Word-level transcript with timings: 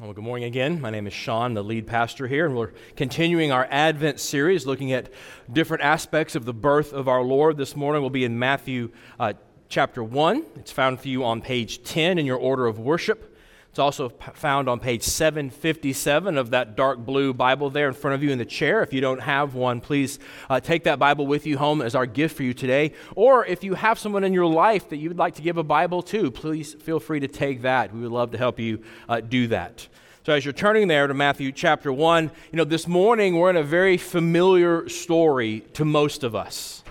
Well, 0.00 0.12
good 0.12 0.22
morning 0.22 0.44
again. 0.44 0.80
My 0.80 0.90
name 0.90 1.08
is 1.08 1.12
Sean, 1.12 1.54
the 1.54 1.64
lead 1.64 1.88
pastor 1.88 2.28
here, 2.28 2.46
and 2.46 2.56
we're 2.56 2.70
continuing 2.94 3.50
our 3.50 3.66
Advent 3.68 4.20
series 4.20 4.64
looking 4.64 4.92
at 4.92 5.10
different 5.52 5.82
aspects 5.82 6.36
of 6.36 6.44
the 6.44 6.54
birth 6.54 6.92
of 6.92 7.08
our 7.08 7.20
Lord. 7.20 7.56
This 7.56 7.74
morning 7.74 8.00
we'll 8.00 8.10
be 8.10 8.22
in 8.22 8.38
Matthew 8.38 8.92
uh, 9.18 9.32
chapter 9.68 10.04
1. 10.04 10.44
It's 10.54 10.70
found 10.70 11.00
for 11.00 11.08
you 11.08 11.24
on 11.24 11.42
page 11.42 11.82
10 11.82 12.16
in 12.16 12.26
your 12.26 12.36
order 12.36 12.68
of 12.68 12.78
worship. 12.78 13.27
It's 13.70 13.78
also 13.78 14.08
found 14.08 14.68
on 14.68 14.80
page 14.80 15.02
757 15.02 16.36
of 16.36 16.50
that 16.50 16.74
dark 16.74 16.98
blue 16.98 17.32
Bible 17.32 17.70
there 17.70 17.86
in 17.86 17.94
front 17.94 18.14
of 18.14 18.22
you 18.22 18.30
in 18.30 18.38
the 18.38 18.44
chair. 18.44 18.82
If 18.82 18.92
you 18.92 19.00
don't 19.00 19.20
have 19.20 19.54
one, 19.54 19.80
please 19.80 20.18
uh, 20.50 20.58
take 20.58 20.84
that 20.84 20.98
Bible 20.98 21.26
with 21.26 21.46
you 21.46 21.58
home 21.58 21.82
as 21.82 21.94
our 21.94 22.06
gift 22.06 22.36
for 22.36 22.42
you 22.42 22.54
today. 22.54 22.92
Or 23.14 23.44
if 23.46 23.62
you 23.62 23.74
have 23.74 23.98
someone 23.98 24.24
in 24.24 24.32
your 24.32 24.46
life 24.46 24.88
that 24.88 24.96
you 24.96 25.08
would 25.10 25.18
like 25.18 25.34
to 25.34 25.42
give 25.42 25.58
a 25.58 25.62
Bible 25.62 26.02
to, 26.04 26.30
please 26.30 26.74
feel 26.74 26.98
free 26.98 27.20
to 27.20 27.28
take 27.28 27.62
that. 27.62 27.94
We 27.94 28.00
would 28.00 28.10
love 28.10 28.32
to 28.32 28.38
help 28.38 28.58
you 28.58 28.82
uh, 29.08 29.20
do 29.20 29.46
that. 29.48 29.86
So, 30.24 30.32
as 30.32 30.44
you're 30.44 30.52
turning 30.52 30.88
there 30.88 31.06
to 31.06 31.14
Matthew 31.14 31.52
chapter 31.52 31.92
1, 31.92 32.30
you 32.52 32.56
know, 32.56 32.64
this 32.64 32.88
morning 32.88 33.36
we're 33.36 33.50
in 33.50 33.56
a 33.56 33.62
very 33.62 33.96
familiar 33.96 34.88
story 34.88 35.60
to 35.74 35.84
most 35.84 36.24
of 36.24 36.34
us. 36.34 36.82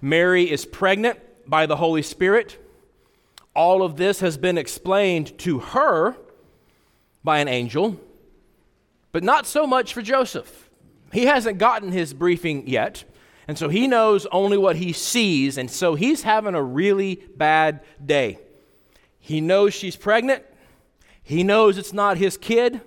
Mary 0.00 0.50
is 0.50 0.64
pregnant 0.64 1.18
by 1.46 1.66
the 1.66 1.76
Holy 1.76 2.02
Spirit. 2.02 2.56
All 3.54 3.82
of 3.82 3.96
this 3.96 4.20
has 4.20 4.36
been 4.36 4.56
explained 4.56 5.36
to 5.38 5.58
her 5.58 6.16
by 7.26 7.40
an 7.40 7.48
angel, 7.48 8.00
but 9.10 9.24
not 9.24 9.46
so 9.46 9.66
much 9.66 9.92
for 9.92 10.00
Joseph. 10.00 10.70
He 11.12 11.26
hasn't 11.26 11.58
gotten 11.58 11.90
his 11.90 12.14
briefing 12.14 12.68
yet, 12.68 13.04
and 13.48 13.58
so 13.58 13.68
he 13.68 13.88
knows 13.88 14.26
only 14.32 14.56
what 14.56 14.76
he 14.76 14.92
sees, 14.92 15.58
and 15.58 15.68
so 15.68 15.96
he's 15.96 16.22
having 16.22 16.54
a 16.54 16.62
really 16.62 17.16
bad 17.36 17.80
day. 18.04 18.38
He 19.18 19.40
knows 19.40 19.74
she's 19.74 19.96
pregnant, 19.96 20.44
he 21.20 21.42
knows 21.42 21.76
it's 21.76 21.92
not 21.92 22.16
his 22.16 22.36
kid, 22.36 22.80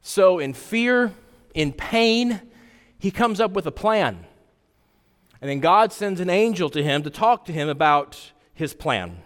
so 0.00 0.40
in 0.40 0.54
fear, 0.54 1.12
in 1.54 1.72
pain, 1.72 2.40
he 2.98 3.12
comes 3.12 3.40
up 3.40 3.52
with 3.52 3.66
a 3.66 3.72
plan. 3.72 4.26
And 5.40 5.48
then 5.48 5.60
God 5.60 5.92
sends 5.92 6.20
an 6.20 6.30
angel 6.30 6.68
to 6.70 6.82
him 6.82 7.04
to 7.04 7.10
talk 7.10 7.44
to 7.44 7.52
him 7.52 7.68
about 7.68 8.32
his 8.54 8.74
plan. 8.74 9.22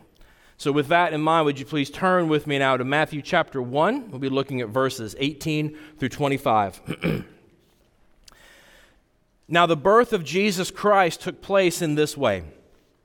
So, 0.59 0.73
with 0.73 0.89
that 0.89 1.13
in 1.13 1.21
mind, 1.21 1.45
would 1.45 1.59
you 1.59 1.67
please 1.67 1.91
turn 1.91 2.29
with 2.29 2.47
me 2.47 2.59
now 2.59 2.79
to 2.79 2.85
Matthew 2.85 3.21
chapter 3.21 3.61
1? 3.61 4.11
We'll 4.11 4.19
be 4.19 4.31
looking 4.31 4.63
at 4.63 4.71
verses 4.71 5.15
18 5.19 5.77
through 5.99 6.09
25. 6.09 7.25
now, 9.49 9.67
the 9.67 9.77
birth 9.77 10.15
of 10.15 10.25
Jesus 10.25 10.71
Christ 10.71 11.21
took 11.21 11.43
place 11.43 11.83
in 11.83 11.95
this 11.95 12.17
way. 12.17 12.43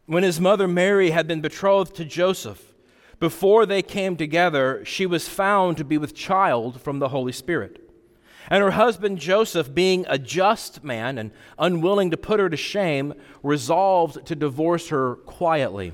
When 0.06 0.24
his 0.24 0.40
mother 0.40 0.68
Mary 0.68 1.12
had 1.12 1.28
been 1.28 1.42
betrothed 1.42 1.94
to 1.96 2.06
Joseph, 2.06 2.74
before 3.20 3.66
they 3.66 3.82
came 3.82 4.16
together, 4.16 4.84
she 4.86 5.06
was 5.06 5.28
found 5.28 5.76
to 5.78 5.84
be 5.84 5.98
with 5.98 6.16
child 6.16 6.82
from 6.82 7.00
the 7.00 7.10
Holy 7.10 7.34
Spirit. 7.34 7.90
And 8.50 8.64
her 8.64 8.72
husband 8.72 9.20
Joseph, 9.20 9.74
being 9.74 10.06
a 10.08 10.18
just 10.18 10.86
man 10.86 11.18
and 11.18 11.32
unwilling 11.60 12.12
to 12.12 12.18
put 12.18 12.40
her 12.40 12.50
to 12.50 12.58
shame, 12.58 13.14
resolved 13.44 14.26
to 14.26 14.36
divorce 14.36 14.88
her 14.88 15.16
quietly. 15.16 15.94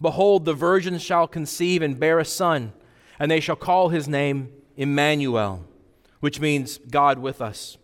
Behold, 0.00 0.44
the 0.44 0.54
virgin 0.54 0.98
shall 0.98 1.26
conceive 1.26 1.82
and 1.82 1.98
bear 1.98 2.18
a 2.18 2.24
son, 2.24 2.72
and 3.18 3.30
they 3.30 3.40
shall 3.40 3.56
call 3.56 3.88
his 3.88 4.08
name 4.08 4.52
Emmanuel, 4.76 5.64
which 6.20 6.40
means 6.40 6.78
God 6.78 7.18
with 7.18 7.40
us. 7.40 7.78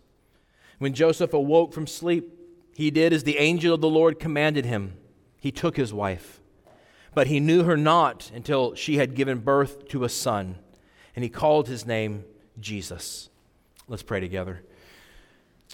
When 0.77 0.93
Joseph 0.93 1.33
awoke 1.33 1.73
from 1.73 1.87
sleep, 1.87 2.37
he 2.75 2.91
did 2.91 3.13
as 3.13 3.23
the 3.23 3.37
angel 3.37 3.75
of 3.75 3.81
the 3.81 3.89
Lord 3.89 4.19
commanded 4.19 4.65
him. 4.65 4.97
He 5.39 5.51
took 5.51 5.77
his 5.77 5.93
wife. 5.93 6.39
But 7.13 7.27
he 7.27 7.39
knew 7.39 7.63
her 7.63 7.77
not 7.77 8.31
until 8.33 8.75
she 8.75 8.97
had 8.97 9.15
given 9.15 9.39
birth 9.39 9.87
to 9.89 10.03
a 10.03 10.09
son, 10.09 10.57
and 11.15 11.23
he 11.23 11.29
called 11.29 11.67
his 11.67 11.85
name 11.85 12.23
Jesus. 12.59 13.29
Let's 13.87 14.03
pray 14.03 14.19
together. 14.19 14.63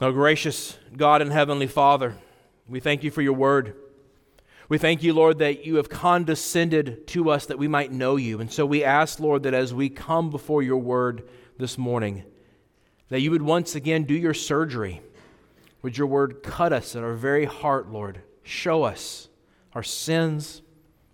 Oh, 0.01 0.11
gracious 0.11 0.77
God 0.95 1.21
and 1.21 1.31
Heavenly 1.31 1.67
Father, 1.67 2.15
we 2.67 2.79
thank 2.79 3.03
you 3.03 3.11
for 3.11 3.21
your 3.21 3.33
word. 3.33 3.75
We 4.69 4.77
thank 4.77 5.01
you, 5.01 5.13
Lord, 5.13 5.39
that 5.39 5.65
you 5.65 5.75
have 5.75 5.89
condescended 5.89 7.07
to 7.07 7.29
us 7.29 7.45
that 7.45 7.57
we 7.57 7.69
might 7.69 7.91
know 7.91 8.17
you. 8.17 8.41
And 8.41 8.51
so 8.51 8.65
we 8.65 8.83
ask, 8.83 9.19
Lord, 9.19 9.43
that 9.43 9.53
as 9.53 9.73
we 9.73 9.89
come 9.89 10.29
before 10.29 10.61
your 10.61 10.77
word 10.77 11.27
this 11.57 11.77
morning, 11.77 12.23
that 13.07 13.21
you 13.21 13.31
would 13.31 13.41
once 13.41 13.75
again 13.75 14.03
do 14.03 14.13
your 14.13 14.33
surgery. 14.33 15.01
Would 15.81 15.97
your 15.97 16.07
word 16.07 16.43
cut 16.43 16.73
us 16.73 16.95
at 16.97 17.03
our 17.03 17.13
very 17.13 17.45
heart, 17.45 17.89
Lord? 17.89 18.21
Show 18.43 18.83
us 18.83 19.29
our 19.73 19.83
sins, 19.83 20.61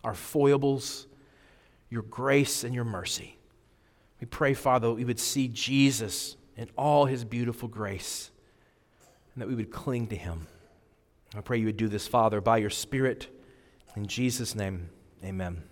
our 0.04 0.16
foibles, 0.16 1.06
your 1.92 2.02
grace, 2.02 2.64
and 2.64 2.74
your 2.74 2.86
mercy. 2.86 3.38
We 4.20 4.26
pray, 4.26 4.56
Father, 4.56 4.88
that 4.88 4.94
we 4.96 5.06
would 5.06 5.20
see 5.20 5.48
Jesus 5.48 6.38
in 6.58 6.70
all 6.76 7.06
his 7.06 7.24
beautiful 7.24 7.68
grace 7.68 8.32
and 9.34 9.42
that 9.42 9.48
we 9.48 9.54
would 9.54 9.72
cling 9.72 10.08
to 10.08 10.16
him. 10.16 10.48
I 11.36 11.42
pray 11.42 11.58
you 11.58 11.66
would 11.66 11.78
do 11.78 11.88
this, 11.88 12.08
Father, 12.08 12.42
by 12.42 12.58
your 12.58 12.70
Spirit 12.70 13.28
in 13.96 14.08
Jesus' 14.08 14.56
name, 14.56 14.90
amen. 15.24 15.64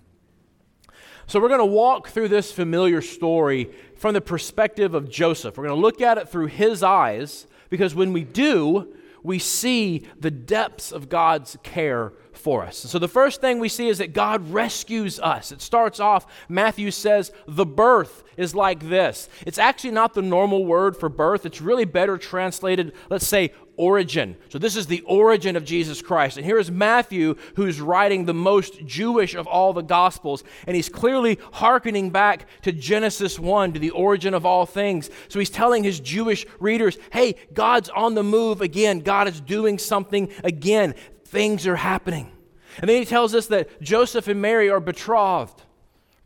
So, 1.28 1.40
we're 1.40 1.48
going 1.48 1.60
to 1.60 1.66
walk 1.66 2.10
through 2.10 2.28
this 2.28 2.52
familiar 2.52 3.02
story 3.02 3.72
from 3.96 4.14
the 4.14 4.22
perspective 4.22 4.94
of 4.94 5.10
Joseph. 5.10 5.58
We're 5.58 5.68
going 5.68 5.78
to 5.78 5.82
look 5.82 6.02
at 6.02 6.18
it 6.18 6.28
through 6.28 6.48
his 6.48 6.84
eyes 6.84 7.48
because 7.70 7.96
when 7.96 8.12
we 8.12 8.24
do, 8.24 8.94
we 9.24 9.40
see 9.40 10.08
the 10.20 10.32
depths 10.32 10.92
of 10.92 11.10
God's 11.10 11.58
care 11.64 12.14
for 12.34 12.64
us. 12.64 12.78
So, 12.78 13.00
the 13.00 13.08
first 13.08 13.40
thing 13.40 13.60
we 13.60 13.70
see 13.70 13.88
is 13.88 14.00
that 14.00 14.14
God 14.14 14.52
rescues 14.52 15.20
us. 15.20 15.52
It 15.52 15.62
starts 15.62 16.00
off, 16.00 16.26
Matthew 16.50 16.92
says, 16.92 17.32
the 17.48 17.66
birth 17.66 18.24
is 18.36 18.56
like 18.56 18.90
this. 18.90 19.30
It's 19.46 19.60
actually 19.60 19.92
not 19.92 20.14
the 20.14 20.22
normal 20.22 20.66
word 20.66 20.98
for 20.98 21.10
birth, 21.10 21.46
it's 21.46 21.62
really 21.62 21.86
better 21.86 22.18
translated, 22.18 22.94
let's 23.10 23.28
say, 23.28 23.54
origin. 23.82 24.38
So, 24.50 24.60
this 24.60 24.76
is 24.76 24.86
the 24.86 25.02
origin 25.02 25.56
of 25.56 25.66
Jesus 25.66 26.04
Christ. 26.04 26.38
And 26.38 26.46
here 26.46 26.60
is 26.60 26.70
Matthew, 26.70 27.36
who's 27.56 27.82
writing 27.82 28.26
the 28.26 28.34
most 28.34 28.86
Jewish 28.86 29.34
of 29.34 29.48
all 29.48 29.74
the 29.74 29.82
Gospels. 29.82 30.44
And 30.68 30.76
he's 30.76 30.88
clearly 30.88 31.40
hearkening 31.52 32.12
back 32.12 32.48
to 32.62 32.72
Genesis 32.72 33.40
1, 33.40 33.74
to 33.74 33.80
the 33.80 33.90
origin 33.90 34.36
of 34.36 34.46
all 34.46 34.68
things. 34.68 35.10
So, 35.30 35.40
he's 35.40 35.50
telling 35.50 35.84
his 35.84 36.00
Jewish 36.00 36.46
readers, 36.60 36.98
hey, 37.12 37.36
God's 37.54 37.90
on 37.90 38.14
the 38.14 38.24
move 38.24 38.62
again. 38.62 39.00
God 39.00 39.28
is 39.28 39.42
doing 39.42 39.80
something 39.80 40.32
again. 40.44 40.94
Things 41.26 41.66
are 41.66 41.76
happening. 41.76 42.32
And 42.78 42.88
then 42.88 42.98
he 42.98 43.06
tells 43.06 43.34
us 43.34 43.48
that 43.48 43.82
Joseph 43.82 44.28
and 44.28 44.42
Mary 44.42 44.70
are 44.70 44.80
betrothed. 44.80 45.60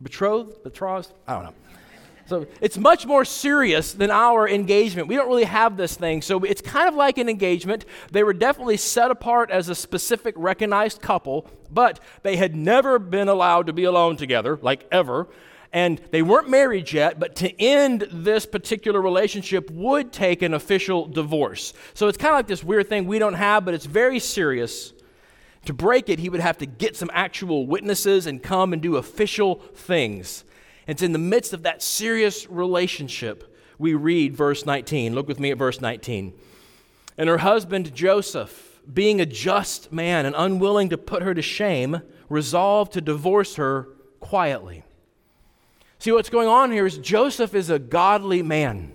Betrothed? 0.02 0.62
Betrothed? 0.62 1.12
I 1.26 1.34
don't 1.34 1.44
know. 1.44 1.54
So 2.26 2.46
it's 2.60 2.76
much 2.76 3.06
more 3.06 3.24
serious 3.24 3.92
than 3.92 4.10
our 4.10 4.48
engagement. 4.48 5.06
We 5.06 5.14
don't 5.14 5.28
really 5.28 5.44
have 5.44 5.76
this 5.76 5.94
thing. 5.94 6.22
So 6.22 6.42
it's 6.42 6.60
kind 6.60 6.88
of 6.88 6.94
like 6.94 7.18
an 7.18 7.28
engagement. 7.28 7.84
They 8.10 8.24
were 8.24 8.32
definitely 8.32 8.78
set 8.78 9.12
apart 9.12 9.50
as 9.50 9.68
a 9.68 9.76
specific 9.76 10.34
recognized 10.36 11.00
couple, 11.00 11.48
but 11.70 12.00
they 12.22 12.36
had 12.36 12.56
never 12.56 12.98
been 12.98 13.28
allowed 13.28 13.66
to 13.68 13.72
be 13.72 13.84
alone 13.84 14.16
together, 14.16 14.58
like 14.60 14.86
ever. 14.90 15.28
And 15.72 16.00
they 16.10 16.22
weren't 16.22 16.48
married 16.48 16.92
yet, 16.92 17.20
but 17.20 17.36
to 17.36 17.60
end 17.60 18.08
this 18.10 18.44
particular 18.44 19.00
relationship 19.00 19.70
would 19.70 20.12
take 20.12 20.42
an 20.42 20.54
official 20.54 21.06
divorce. 21.06 21.74
So 21.94 22.08
it's 22.08 22.18
kind 22.18 22.32
of 22.32 22.38
like 22.38 22.46
this 22.48 22.64
weird 22.64 22.88
thing 22.88 23.06
we 23.06 23.20
don't 23.20 23.34
have, 23.34 23.64
but 23.64 23.74
it's 23.74 23.86
very 23.86 24.18
serious. 24.18 24.92
To 25.66 25.72
break 25.72 26.08
it, 26.08 26.18
he 26.18 26.28
would 26.28 26.40
have 26.40 26.58
to 26.58 26.66
get 26.66 26.96
some 26.96 27.10
actual 27.12 27.66
witnesses 27.66 28.26
and 28.26 28.42
come 28.42 28.72
and 28.72 28.80
do 28.82 28.96
official 28.96 29.56
things. 29.74 30.44
It's 30.86 31.02
in 31.02 31.12
the 31.12 31.18
midst 31.18 31.52
of 31.52 31.62
that 31.64 31.82
serious 31.82 32.48
relationship 32.48 33.54
we 33.78 33.94
read 33.94 34.34
verse 34.34 34.64
19. 34.64 35.14
Look 35.14 35.28
with 35.28 35.40
me 35.40 35.50
at 35.50 35.58
verse 35.58 35.80
19. 35.80 36.32
And 37.18 37.28
her 37.28 37.38
husband 37.38 37.94
Joseph, 37.94 38.80
being 38.92 39.20
a 39.20 39.26
just 39.26 39.92
man 39.92 40.26
and 40.26 40.34
unwilling 40.36 40.90
to 40.90 40.98
put 40.98 41.22
her 41.22 41.34
to 41.34 41.42
shame, 41.42 42.02
resolved 42.28 42.92
to 42.92 43.00
divorce 43.00 43.56
her 43.56 43.88
quietly. 44.20 44.84
See, 45.98 46.12
what's 46.12 46.30
going 46.30 46.48
on 46.48 46.70
here 46.70 46.86
is 46.86 46.98
Joseph 46.98 47.54
is 47.54 47.70
a 47.70 47.78
godly 47.78 48.42
man. 48.42 48.92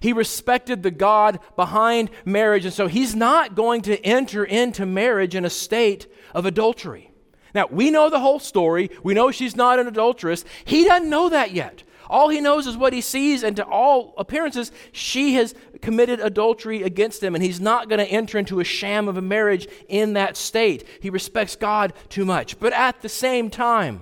He 0.00 0.12
respected 0.12 0.82
the 0.82 0.90
God 0.90 1.40
behind 1.56 2.10
marriage, 2.24 2.64
and 2.64 2.72
so 2.72 2.86
he's 2.86 3.14
not 3.14 3.54
going 3.54 3.82
to 3.82 4.00
enter 4.04 4.44
into 4.44 4.86
marriage 4.86 5.34
in 5.34 5.44
a 5.44 5.50
state 5.50 6.06
of 6.34 6.46
adultery. 6.46 7.07
Now, 7.54 7.66
we 7.70 7.90
know 7.90 8.10
the 8.10 8.20
whole 8.20 8.38
story. 8.38 8.90
We 9.02 9.14
know 9.14 9.30
she's 9.30 9.56
not 9.56 9.78
an 9.78 9.86
adulteress. 9.86 10.44
He 10.64 10.84
doesn't 10.84 11.08
know 11.08 11.28
that 11.28 11.52
yet. 11.52 11.82
All 12.10 12.28
he 12.28 12.40
knows 12.40 12.66
is 12.66 12.76
what 12.76 12.92
he 12.92 13.00
sees, 13.00 13.42
and 13.42 13.54
to 13.56 13.64
all 13.64 14.14
appearances, 14.16 14.72
she 14.92 15.34
has 15.34 15.54
committed 15.82 16.20
adultery 16.20 16.82
against 16.82 17.22
him, 17.22 17.34
and 17.34 17.44
he's 17.44 17.60
not 17.60 17.88
going 17.88 17.98
to 17.98 18.10
enter 18.10 18.38
into 18.38 18.60
a 18.60 18.64
sham 18.64 19.08
of 19.08 19.16
a 19.16 19.22
marriage 19.22 19.68
in 19.88 20.14
that 20.14 20.36
state. 20.36 20.86
He 21.00 21.10
respects 21.10 21.54
God 21.54 21.92
too 22.08 22.24
much. 22.24 22.58
But 22.58 22.72
at 22.72 23.02
the 23.02 23.08
same 23.08 23.50
time, 23.50 24.00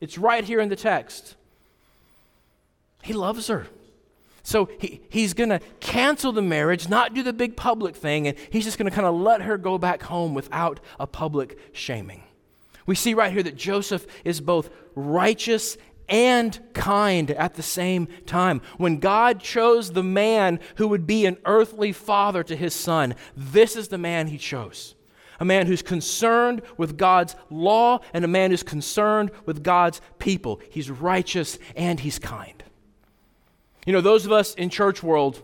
it's 0.00 0.16
right 0.16 0.44
here 0.44 0.60
in 0.60 0.68
the 0.68 0.76
text. 0.76 1.34
He 3.02 3.12
loves 3.12 3.48
her. 3.48 3.66
So 4.42 4.68
he, 4.78 5.00
he's 5.10 5.34
going 5.34 5.50
to 5.50 5.60
cancel 5.80 6.32
the 6.32 6.42
marriage, 6.42 6.88
not 6.88 7.14
do 7.14 7.22
the 7.22 7.32
big 7.32 7.56
public 7.56 7.96
thing, 7.96 8.28
and 8.28 8.36
he's 8.50 8.64
just 8.64 8.78
going 8.78 8.88
to 8.88 8.94
kind 8.94 9.06
of 9.06 9.14
let 9.14 9.42
her 9.42 9.58
go 9.58 9.76
back 9.76 10.02
home 10.04 10.34
without 10.34 10.80
a 10.98 11.06
public 11.06 11.58
shaming. 11.72 12.22
We 12.90 12.96
see 12.96 13.14
right 13.14 13.32
here 13.32 13.44
that 13.44 13.54
Joseph 13.54 14.04
is 14.24 14.40
both 14.40 14.68
righteous 14.96 15.76
and 16.08 16.58
kind 16.72 17.30
at 17.30 17.54
the 17.54 17.62
same 17.62 18.08
time. 18.26 18.62
When 18.78 18.98
God 18.98 19.38
chose 19.38 19.92
the 19.92 20.02
man 20.02 20.58
who 20.74 20.88
would 20.88 21.06
be 21.06 21.24
an 21.24 21.38
earthly 21.44 21.92
father 21.92 22.42
to 22.42 22.56
his 22.56 22.74
son, 22.74 23.14
this 23.36 23.76
is 23.76 23.86
the 23.86 23.96
man 23.96 24.26
he 24.26 24.38
chose. 24.38 24.96
A 25.38 25.44
man 25.44 25.68
who's 25.68 25.82
concerned 25.82 26.62
with 26.78 26.98
God's 26.98 27.36
law 27.48 28.00
and 28.12 28.24
a 28.24 28.28
man 28.28 28.50
who's 28.50 28.64
concerned 28.64 29.30
with 29.46 29.62
God's 29.62 30.00
people. 30.18 30.60
He's 30.68 30.90
righteous 30.90 31.60
and 31.76 32.00
he's 32.00 32.18
kind. 32.18 32.60
You 33.86 33.92
know, 33.92 34.00
those 34.00 34.26
of 34.26 34.32
us 34.32 34.52
in 34.56 34.68
church 34.68 35.00
world, 35.00 35.40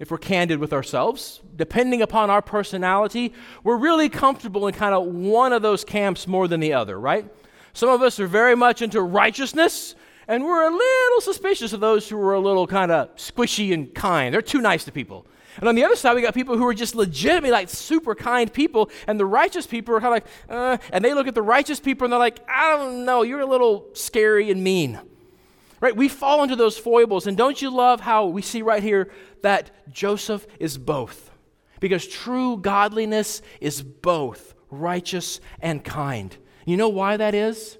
if 0.00 0.10
we're 0.10 0.18
candid 0.18 0.58
with 0.58 0.72
ourselves, 0.72 1.40
depending 1.54 2.02
upon 2.02 2.28
our 2.28 2.42
personality, 2.42 3.32
we're 3.62 3.76
really 3.76 4.08
comfortable 4.08 4.66
in 4.66 4.74
kind 4.74 4.94
of 4.94 5.06
one 5.06 5.52
of 5.52 5.62
those 5.62 5.84
camps 5.84 6.26
more 6.26 6.48
than 6.48 6.60
the 6.60 6.72
other, 6.72 6.98
right? 6.98 7.32
Some 7.72 7.88
of 7.88 8.02
us 8.02 8.18
are 8.18 8.26
very 8.26 8.56
much 8.56 8.82
into 8.82 9.00
righteousness, 9.00 9.94
and 10.26 10.44
we're 10.44 10.66
a 10.66 10.70
little 10.70 11.20
suspicious 11.20 11.72
of 11.72 11.80
those 11.80 12.08
who 12.08 12.18
are 12.18 12.34
a 12.34 12.40
little 12.40 12.66
kind 12.66 12.90
of 12.90 13.14
squishy 13.16 13.72
and 13.72 13.94
kind. 13.94 14.34
They're 14.34 14.42
too 14.42 14.60
nice 14.60 14.84
to 14.84 14.92
people. 14.92 15.26
And 15.58 15.68
on 15.68 15.76
the 15.76 15.84
other 15.84 15.94
side, 15.94 16.14
we 16.14 16.22
got 16.22 16.34
people 16.34 16.56
who 16.56 16.66
are 16.66 16.74
just 16.74 16.96
legitimately 16.96 17.52
like 17.52 17.68
super 17.68 18.16
kind 18.16 18.52
people, 18.52 18.90
and 19.06 19.20
the 19.20 19.26
righteous 19.26 19.66
people 19.66 19.94
are 19.94 20.00
kind 20.00 20.16
of 20.16 20.24
like, 20.24 20.26
uh, 20.48 20.78
and 20.92 21.04
they 21.04 21.14
look 21.14 21.28
at 21.28 21.34
the 21.36 21.42
righteous 21.42 21.78
people 21.78 22.06
and 22.06 22.12
they're 22.12 22.18
like, 22.18 22.40
I 22.48 22.76
don't 22.76 23.04
know, 23.04 23.22
you're 23.22 23.40
a 23.40 23.46
little 23.46 23.86
scary 23.92 24.50
and 24.50 24.64
mean. 24.64 25.00
Right? 25.80 25.96
We 25.96 26.08
fall 26.08 26.42
into 26.42 26.56
those 26.56 26.78
foibles. 26.78 27.26
And 27.26 27.36
don't 27.36 27.60
you 27.60 27.70
love 27.70 28.00
how 28.00 28.26
we 28.26 28.42
see 28.42 28.62
right 28.62 28.82
here 28.82 29.10
that 29.42 29.70
Joseph 29.92 30.46
is 30.58 30.78
both? 30.78 31.30
Because 31.80 32.06
true 32.06 32.56
godliness 32.56 33.42
is 33.60 33.82
both 33.82 34.54
righteous 34.70 35.40
and 35.60 35.84
kind. 35.84 36.36
You 36.64 36.76
know 36.76 36.88
why 36.88 37.16
that 37.16 37.34
is? 37.34 37.76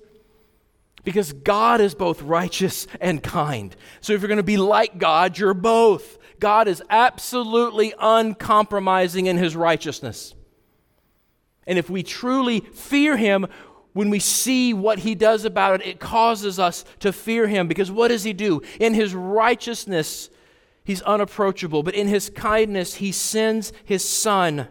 Because 1.05 1.33
God 1.33 1.81
is 1.81 1.95
both 1.95 2.23
righteous 2.23 2.87
and 3.01 3.23
kind. 3.23 3.75
So 4.01 4.13
if 4.13 4.21
you're 4.21 4.29
going 4.29 4.37
to 4.39 4.43
be 4.43 4.57
like 4.57 4.99
God, 4.99 5.39
you're 5.39 5.55
both. 5.55 6.19
God 6.41 6.69
is 6.69 6.83
absolutely 6.91 7.95
uncompromising 7.99 9.27
in 9.27 9.37
his 9.37 9.55
righteousness. 9.55 10.35
And 11.67 11.79
if 11.79 11.89
we 11.89 12.03
truly 12.03 12.61
fear 12.61 13.17
him, 13.17 13.47
when 13.95 14.11
we 14.11 14.19
see 14.19 14.75
what 14.75 14.99
he 14.99 15.15
does 15.15 15.45
about 15.45 15.81
it, 15.81 15.87
it 15.87 16.01
causes 16.01 16.59
us 16.59 16.85
to 16.99 17.13
fear 17.13 17.47
him 17.47 17.67
because 17.69 17.91
what 17.91 18.09
does 18.09 18.25
he 18.25 18.33
do? 18.33 18.61
In 18.79 18.93
his 18.93 19.15
righteousness, 19.15 20.29
he's 20.85 21.01
unapproachable, 21.03 21.83
but 21.83 21.95
in 21.95 22.09
his 22.09 22.29
kindness, 22.29 22.97
he 22.97 23.13
sends 23.13 23.73
his 23.85 24.07
son 24.07 24.69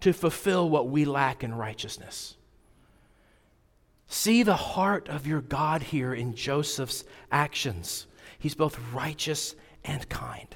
to 0.00 0.12
fulfill 0.12 0.70
what 0.70 0.88
we 0.88 1.04
lack 1.04 1.42
in 1.42 1.52
righteousness. 1.52 2.36
See 4.06 4.44
the 4.44 4.56
heart 4.56 5.08
of 5.08 5.26
your 5.26 5.40
God 5.40 5.82
here 5.82 6.14
in 6.14 6.34
Joseph's 6.34 7.04
actions. 7.32 8.06
He's 8.38 8.54
both 8.54 8.78
righteous 8.94 9.56
and 9.84 10.08
kind. 10.08 10.54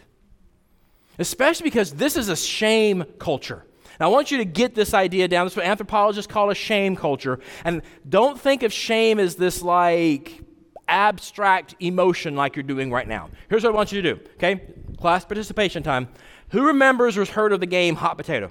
Especially 1.19 1.65
because 1.65 1.95
this 1.95 2.17
is 2.17 2.29
a 2.29 2.37
shame 2.37 3.05
culture. 3.19 3.65
Now, 4.01 4.07
I 4.07 4.09
want 4.13 4.31
you 4.31 4.39
to 4.39 4.45
get 4.45 4.75
this 4.75 4.95
idea 4.95 5.29
down. 5.29 5.47
This 5.47 5.55
is 5.55 5.57
what 5.59 5.67
anthropologists 5.67 6.31
call 6.31 6.51
a 6.51 6.55
shame 6.55 6.97
culture. 6.97 7.41
And 7.65 7.83
don't 8.09 8.41
think 8.41 8.63
of 8.63 8.73
shame 8.73 9.19
as 9.19 9.37
this 9.37 9.63
like 9.63 10.43
abstract 10.89 11.75
emotion 11.81 12.37
like 12.37 12.57
you're 12.57 12.63
doing 12.63 12.91
right 12.91 13.07
now. 13.07 13.31
Here's 13.49 13.65
what 13.65 13.73
I 13.73 13.77
want 13.77 13.93
you 13.93 14.03
to 14.03 14.15
do, 14.15 14.21
okay? 14.35 14.61
Class 14.99 15.25
participation 15.25 15.83
time. 15.83 16.09
Who 16.51 16.67
remembers 16.67 17.17
or 17.17 17.21
has 17.21 17.31
heard 17.31 17.53
of 17.53 17.61
the 17.61 17.67
game 17.67 17.97
Hot 17.97 18.17
Potato? 18.17 18.51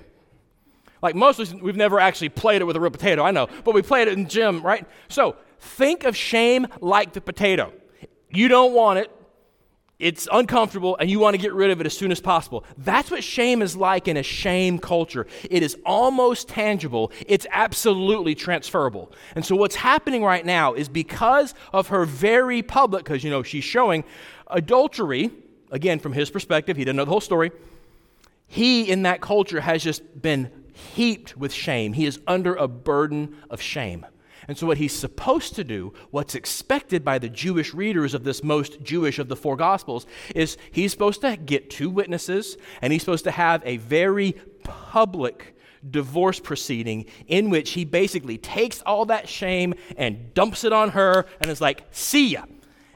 Like 1.02 1.16
most 1.16 1.40
of 1.40 1.48
us, 1.48 1.62
we've 1.62 1.76
never 1.76 2.00
actually 2.00 2.30
played 2.30 2.62
it 2.62 2.66
with 2.66 2.76
a 2.76 2.80
real 2.80 2.92
potato, 2.92 3.24
I 3.24 3.32
know, 3.32 3.48
but 3.64 3.74
we 3.74 3.82
played 3.82 4.08
it 4.08 4.18
in 4.18 4.28
gym, 4.28 4.62
right? 4.62 4.86
So 5.08 5.36
think 5.60 6.04
of 6.04 6.16
shame 6.16 6.68
like 6.80 7.14
the 7.14 7.22
potato. 7.22 7.74
You 8.30 8.48
don't 8.48 8.74
want 8.74 9.00
it, 9.00 9.12
it's 10.02 10.28
uncomfortable 10.32 10.98
and 11.00 11.10
you 11.10 11.20
want 11.20 11.36
to 11.36 11.42
get 11.42 11.54
rid 11.54 11.70
of 11.70 11.80
it 11.80 11.86
as 11.86 11.96
soon 11.96 12.12
as 12.12 12.20
possible. 12.20 12.66
That's 12.80 13.12
what 13.12 13.24
shame 13.24 13.62
is 13.62 13.76
like 13.76 14.08
in 14.08 14.18
a 14.18 14.24
shame 14.24 14.80
culture. 14.80 15.28
It 15.50 15.62
is 15.64 15.78
almost 15.86 16.50
tangible, 16.50 17.12
it's 17.28 17.46
absolutely 17.52 18.36
transferable. 18.36 19.12
And 19.36 19.46
so, 19.46 19.56
what's 19.56 19.76
happening 19.76 20.24
right 20.24 20.46
now 20.46 20.74
is 20.74 20.90
because 20.90 21.54
of 21.72 21.90
her 21.90 22.06
very 22.06 22.64
public, 22.64 23.04
because 23.04 23.24
you 23.24 23.30
know 23.30 23.44
she's 23.44 23.64
showing 23.64 24.04
adultery, 24.48 25.30
again, 25.70 26.00
from 26.00 26.14
his 26.14 26.30
perspective, 26.30 26.76
he 26.76 26.84
didn't 26.84 26.98
know 26.98 27.06
the 27.06 27.12
whole 27.12 27.22
story. 27.22 27.52
He 28.48 28.90
in 28.90 29.04
that 29.04 29.22
culture 29.22 29.62
has 29.62 29.84
just 29.84 30.22
been 30.22 30.52
heaped 30.74 31.38
with 31.38 31.54
shame. 31.54 31.94
He 31.94 32.06
is 32.06 32.20
under 32.28 32.56
a 32.56 32.68
burden 32.68 33.38
of 33.50 33.62
shame. 33.62 34.06
And 34.48 34.58
so, 34.58 34.68
what 34.68 34.78
he's 34.78 34.94
supposed 34.94 35.56
to 35.56 35.64
do, 35.64 35.94
what's 36.10 36.36
expected 36.36 37.04
by 37.04 37.20
the 37.20 37.30
Jewish 37.30 37.74
readers 37.74 38.14
of 38.14 38.24
this 38.24 38.44
most 38.44 38.82
Jewish 38.82 39.20
of 39.20 39.28
the 39.28 39.36
four 39.36 39.56
Gospels, 39.56 40.06
is 40.36 40.58
he's 40.72 40.92
supposed 40.92 41.22
to 41.22 41.38
get 41.38 41.70
two 41.70 41.90
witnesses 41.90 42.58
and 42.82 42.92
he's 42.92 43.04
supposed 43.04 43.26
to 43.26 43.32
have 43.32 43.62
a 43.66 43.78
very 43.78 44.34
public 44.64 45.56
divorce 45.90 46.40
proceeding 46.40 47.06
in 47.28 47.50
which 47.50 47.72
he 47.72 47.86
basically 47.86 48.38
takes 48.38 48.82
all 48.84 49.06
that 49.06 49.28
shame 49.28 49.74
and 49.98 50.34
dumps 50.34 50.64
it 50.64 50.74
on 50.74 50.90
her 50.90 51.26
and 51.40 51.50
is 51.50 51.62
like, 51.62 51.84
see 51.92 52.30
ya, 52.30 52.44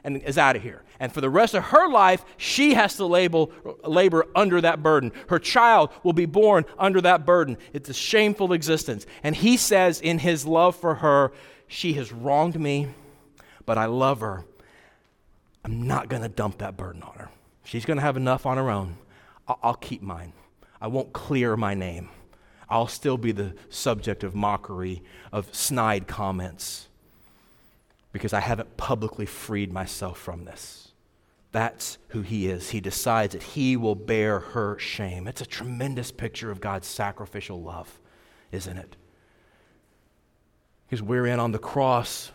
and 0.04 0.22
is 0.22 0.38
out 0.38 0.56
of 0.56 0.62
here. 0.62 0.82
And 0.98 1.12
for 1.12 1.20
the 1.20 1.30
rest 1.30 1.54
of 1.54 1.64
her 1.64 1.88
life, 1.88 2.24
she 2.36 2.74
has 2.74 2.96
to 2.96 3.06
label, 3.06 3.52
labor 3.84 4.26
under 4.34 4.60
that 4.60 4.82
burden. 4.82 5.12
Her 5.28 5.38
child 5.38 5.90
will 6.02 6.12
be 6.14 6.26
born 6.26 6.64
under 6.78 7.00
that 7.02 7.26
burden. 7.26 7.58
It's 7.72 7.88
a 7.88 7.94
shameful 7.94 8.52
existence. 8.52 9.06
And 9.22 9.36
he 9.36 9.56
says, 9.56 10.00
in 10.00 10.18
his 10.18 10.46
love 10.46 10.74
for 10.74 10.96
her, 10.96 11.32
She 11.68 11.94
has 11.94 12.12
wronged 12.12 12.58
me, 12.58 12.88
but 13.64 13.78
I 13.78 13.86
love 13.86 14.20
her. 14.20 14.44
I'm 15.64 15.86
not 15.86 16.08
going 16.08 16.22
to 16.22 16.28
dump 16.28 16.58
that 16.58 16.76
burden 16.76 17.02
on 17.02 17.14
her. 17.16 17.28
She's 17.64 17.84
going 17.84 17.96
to 17.96 18.02
have 18.02 18.16
enough 18.16 18.46
on 18.46 18.56
her 18.56 18.70
own. 18.70 18.96
I'll, 19.48 19.58
I'll 19.62 19.74
keep 19.74 20.02
mine. 20.02 20.32
I 20.80 20.86
won't 20.86 21.12
clear 21.12 21.56
my 21.56 21.74
name. 21.74 22.08
I'll 22.68 22.86
still 22.86 23.16
be 23.16 23.32
the 23.32 23.54
subject 23.68 24.22
of 24.22 24.34
mockery, 24.34 25.02
of 25.32 25.52
snide 25.54 26.06
comments, 26.06 26.88
because 28.12 28.32
I 28.32 28.40
haven't 28.40 28.76
publicly 28.76 29.26
freed 29.26 29.72
myself 29.72 30.18
from 30.18 30.44
this. 30.44 30.85
That's 31.56 31.96
who 32.08 32.20
he 32.20 32.48
is. 32.48 32.68
He 32.68 32.82
decides 32.82 33.32
that 33.32 33.42
he 33.42 33.78
will 33.78 33.94
bear 33.94 34.40
her 34.40 34.78
shame. 34.78 35.26
It's 35.26 35.40
a 35.40 35.46
tremendous 35.46 36.12
picture 36.12 36.50
of 36.50 36.60
God's 36.60 36.86
sacrificial 36.86 37.62
love, 37.62 37.98
isn't 38.52 38.76
it? 38.76 38.94
Because 40.84 41.00
we're 41.00 41.24
in 41.24 41.40
on 41.40 41.52
the 41.52 41.58
cross. 41.58 42.30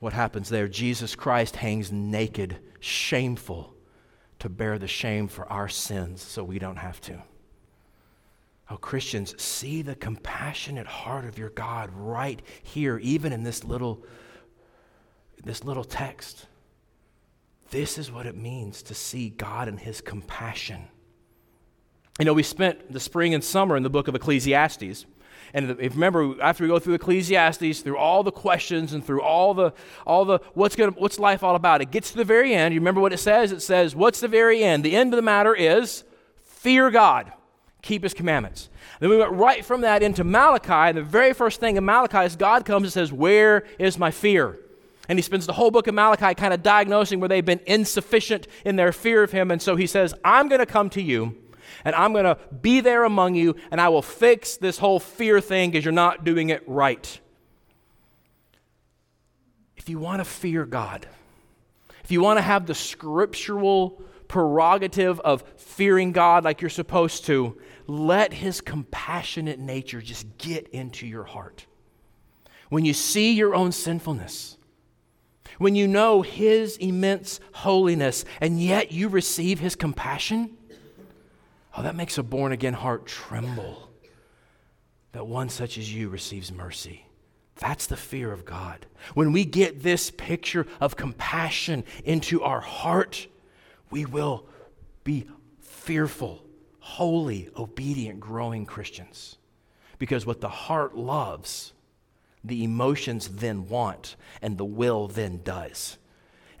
What 0.00 0.12
happens 0.12 0.48
there? 0.48 0.66
Jesus 0.66 1.14
Christ 1.14 1.54
hangs 1.54 1.92
naked, 1.92 2.58
shameful, 2.80 3.72
to 4.40 4.48
bear 4.48 4.76
the 4.76 4.88
shame 4.88 5.28
for 5.28 5.46
our 5.52 5.68
sins 5.68 6.20
so 6.20 6.42
we 6.42 6.58
don't 6.58 6.78
have 6.78 7.00
to. 7.02 7.22
Oh, 8.68 8.76
Christians, 8.76 9.40
see 9.40 9.82
the 9.82 9.94
compassionate 9.94 10.88
heart 10.88 11.26
of 11.26 11.38
your 11.38 11.50
God 11.50 11.90
right 11.94 12.42
here, 12.64 12.98
even 12.98 13.32
in 13.32 13.44
this 13.44 13.62
little, 13.62 14.04
this 15.44 15.62
little 15.62 15.84
text. 15.84 16.48
This 17.70 17.98
is 17.98 18.10
what 18.10 18.26
it 18.26 18.36
means 18.36 18.82
to 18.84 18.94
see 18.94 19.30
God 19.30 19.68
and 19.68 19.78
His 19.78 20.00
compassion. 20.00 20.84
You 22.18 22.24
know, 22.24 22.34
we 22.34 22.42
spent 22.42 22.92
the 22.92 23.00
spring 23.00 23.34
and 23.34 23.42
summer 23.42 23.76
in 23.76 23.82
the 23.82 23.90
book 23.90 24.06
of 24.06 24.14
Ecclesiastes. 24.14 25.06
And 25.52 25.70
if 25.80 25.94
remember, 25.94 26.40
after 26.40 26.64
we 26.64 26.68
go 26.68 26.78
through 26.78 26.94
Ecclesiastes, 26.94 27.80
through 27.80 27.96
all 27.96 28.22
the 28.22 28.32
questions 28.32 28.92
and 28.92 29.04
through 29.04 29.22
all 29.22 29.54
the 29.54 29.72
all 30.06 30.24
the 30.24 30.40
what's 30.54 30.74
gonna 30.74 30.92
what's 30.92 31.18
life 31.18 31.42
all 31.42 31.54
about, 31.54 31.80
it 31.80 31.90
gets 31.90 32.10
to 32.12 32.16
the 32.16 32.24
very 32.24 32.54
end. 32.54 32.74
You 32.74 32.80
remember 32.80 33.00
what 33.00 33.12
it 33.12 33.18
says? 33.18 33.52
It 33.52 33.62
says, 33.62 33.94
What's 33.94 34.20
the 34.20 34.28
very 34.28 34.62
end? 34.62 34.84
The 34.84 34.96
end 34.96 35.12
of 35.12 35.16
the 35.16 35.22
matter 35.22 35.54
is 35.54 36.04
fear 36.42 36.90
God, 36.90 37.32
keep 37.82 38.02
his 38.02 38.14
commandments. 38.14 38.68
Then 39.00 39.10
we 39.10 39.16
went 39.16 39.32
right 39.32 39.64
from 39.64 39.82
that 39.82 40.02
into 40.02 40.24
Malachi, 40.24 40.72
and 40.72 40.98
the 40.98 41.02
very 41.02 41.32
first 41.32 41.60
thing 41.60 41.76
in 41.76 41.84
Malachi 41.84 42.26
is 42.26 42.36
God 42.36 42.64
comes 42.64 42.84
and 42.84 42.92
says, 42.92 43.12
Where 43.12 43.64
is 43.78 43.98
my 43.98 44.10
fear? 44.10 44.58
And 45.08 45.18
he 45.18 45.22
spends 45.22 45.46
the 45.46 45.52
whole 45.52 45.70
book 45.70 45.86
of 45.86 45.94
Malachi 45.94 46.34
kind 46.34 46.54
of 46.54 46.62
diagnosing 46.62 47.20
where 47.20 47.28
they've 47.28 47.44
been 47.44 47.60
insufficient 47.66 48.46
in 48.64 48.76
their 48.76 48.92
fear 48.92 49.22
of 49.22 49.32
him. 49.32 49.50
And 49.50 49.60
so 49.60 49.76
he 49.76 49.86
says, 49.86 50.14
I'm 50.24 50.48
going 50.48 50.60
to 50.60 50.66
come 50.66 50.88
to 50.90 51.02
you 51.02 51.36
and 51.84 51.94
I'm 51.94 52.12
going 52.12 52.24
to 52.24 52.38
be 52.62 52.80
there 52.80 53.04
among 53.04 53.34
you 53.34 53.56
and 53.70 53.80
I 53.80 53.88
will 53.88 54.02
fix 54.02 54.56
this 54.56 54.78
whole 54.78 55.00
fear 55.00 55.40
thing 55.40 55.70
because 55.70 55.84
you're 55.84 55.92
not 55.92 56.24
doing 56.24 56.50
it 56.50 56.62
right. 56.66 57.20
If 59.76 59.88
you 59.88 59.98
want 59.98 60.20
to 60.20 60.24
fear 60.24 60.64
God, 60.64 61.06
if 62.02 62.10
you 62.10 62.22
want 62.22 62.38
to 62.38 62.42
have 62.42 62.66
the 62.66 62.74
scriptural 62.74 64.02
prerogative 64.28 65.20
of 65.20 65.44
fearing 65.56 66.12
God 66.12 66.44
like 66.44 66.60
you're 66.60 66.70
supposed 66.70 67.26
to, 67.26 67.60
let 67.86 68.32
his 68.32 68.60
compassionate 68.60 69.58
nature 69.58 70.00
just 70.00 70.38
get 70.38 70.68
into 70.68 71.06
your 71.06 71.24
heart. 71.24 71.66
When 72.70 72.84
you 72.84 72.94
see 72.94 73.32
your 73.34 73.54
own 73.54 73.72
sinfulness, 73.72 74.56
when 75.58 75.74
you 75.74 75.86
know 75.86 76.22
his 76.22 76.76
immense 76.76 77.40
holiness, 77.52 78.24
and 78.40 78.60
yet 78.60 78.92
you 78.92 79.08
receive 79.08 79.60
his 79.60 79.76
compassion, 79.76 80.56
oh, 81.76 81.82
that 81.82 81.96
makes 81.96 82.18
a 82.18 82.22
born 82.22 82.52
again 82.52 82.74
heart 82.74 83.06
tremble 83.06 83.90
that 85.14 85.26
one 85.26 85.48
such 85.48 85.78
as 85.78 85.94
you 85.94 86.08
receives 86.08 86.52
mercy. 86.52 87.06
That's 87.56 87.86
the 87.86 87.96
fear 87.96 88.32
of 88.32 88.44
God. 88.44 88.84
When 89.14 89.32
we 89.32 89.44
get 89.44 89.82
this 89.82 90.10
picture 90.10 90.66
of 90.80 90.96
compassion 90.96 91.84
into 92.04 92.42
our 92.42 92.60
heart, 92.60 93.28
we 93.90 94.04
will 94.06 94.44
be 95.04 95.28
fearful, 95.60 96.44
holy, 96.80 97.48
obedient, 97.56 98.18
growing 98.18 98.66
Christians. 98.66 99.36
Because 99.98 100.26
what 100.26 100.40
the 100.40 100.48
heart 100.48 100.96
loves, 100.96 101.73
the 102.44 102.62
emotions 102.62 103.28
then 103.28 103.68
want, 103.68 104.16
and 104.42 104.58
the 104.58 104.64
will 104.64 105.08
then 105.08 105.40
does. 105.42 105.96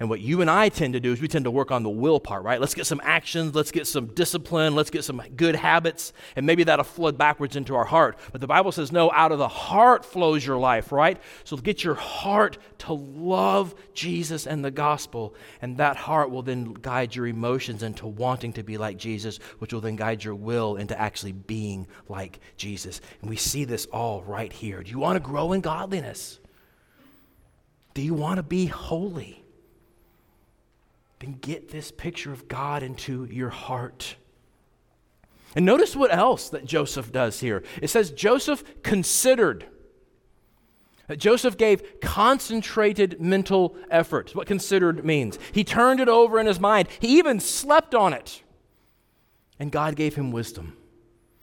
And 0.00 0.08
what 0.08 0.20
you 0.20 0.40
and 0.40 0.50
I 0.50 0.68
tend 0.68 0.94
to 0.94 1.00
do 1.00 1.12
is 1.12 1.20
we 1.20 1.28
tend 1.28 1.44
to 1.44 1.50
work 1.50 1.70
on 1.70 1.82
the 1.82 1.90
will 1.90 2.18
part, 2.18 2.42
right? 2.42 2.60
Let's 2.60 2.74
get 2.74 2.86
some 2.86 3.00
actions, 3.04 3.54
let's 3.54 3.70
get 3.70 3.86
some 3.86 4.06
discipline, 4.08 4.74
let's 4.74 4.90
get 4.90 5.04
some 5.04 5.22
good 5.36 5.54
habits, 5.54 6.12
and 6.34 6.44
maybe 6.46 6.64
that'll 6.64 6.84
flood 6.84 7.16
backwards 7.16 7.56
into 7.56 7.74
our 7.74 7.84
heart. 7.84 8.18
But 8.32 8.40
the 8.40 8.46
Bible 8.46 8.72
says, 8.72 8.90
no, 8.90 9.10
out 9.12 9.32
of 9.32 9.38
the 9.38 9.48
heart 9.48 10.04
flows 10.04 10.44
your 10.44 10.58
life, 10.58 10.90
right? 10.90 11.20
So 11.44 11.56
get 11.56 11.84
your 11.84 11.94
heart 11.94 12.58
to 12.78 12.92
love 12.92 13.74
Jesus 13.94 14.46
and 14.46 14.64
the 14.64 14.70
gospel, 14.70 15.34
and 15.62 15.76
that 15.78 15.96
heart 15.96 16.30
will 16.30 16.42
then 16.42 16.72
guide 16.72 17.14
your 17.14 17.26
emotions 17.26 17.82
into 17.82 18.06
wanting 18.06 18.52
to 18.54 18.62
be 18.62 18.76
like 18.78 18.96
Jesus, 18.96 19.38
which 19.58 19.72
will 19.72 19.80
then 19.80 19.96
guide 19.96 20.24
your 20.24 20.34
will 20.34 20.76
into 20.76 20.98
actually 21.00 21.32
being 21.32 21.86
like 22.08 22.40
Jesus. 22.56 23.00
And 23.20 23.30
we 23.30 23.36
see 23.36 23.64
this 23.64 23.86
all 23.86 24.22
right 24.24 24.52
here. 24.52 24.82
Do 24.82 24.90
you 24.90 24.98
want 24.98 25.16
to 25.16 25.20
grow 25.20 25.52
in 25.52 25.60
godliness? 25.60 26.40
Do 27.94 28.02
you 28.02 28.14
want 28.14 28.38
to 28.38 28.42
be 28.42 28.66
holy? 28.66 29.43
Then 31.20 31.38
get 31.40 31.70
this 31.70 31.90
picture 31.90 32.32
of 32.32 32.48
God 32.48 32.82
into 32.82 33.24
your 33.26 33.50
heart. 33.50 34.16
And 35.54 35.64
notice 35.64 35.94
what 35.94 36.12
else 36.12 36.48
that 36.50 36.64
Joseph 36.64 37.12
does 37.12 37.40
here. 37.40 37.62
It 37.80 37.88
says 37.88 38.10
Joseph 38.10 38.82
considered. 38.82 39.66
That 41.06 41.18
Joseph 41.18 41.56
gave 41.56 42.00
concentrated 42.00 43.20
mental 43.20 43.76
effort. 43.90 44.34
What 44.34 44.46
considered 44.46 45.04
means. 45.04 45.38
He 45.52 45.62
turned 45.62 46.00
it 46.00 46.08
over 46.08 46.40
in 46.40 46.46
his 46.46 46.58
mind. 46.58 46.88
He 46.98 47.18
even 47.18 47.40
slept 47.40 47.94
on 47.94 48.12
it. 48.12 48.42
And 49.58 49.70
God 49.70 49.96
gave 49.96 50.16
him 50.16 50.32
wisdom. 50.32 50.76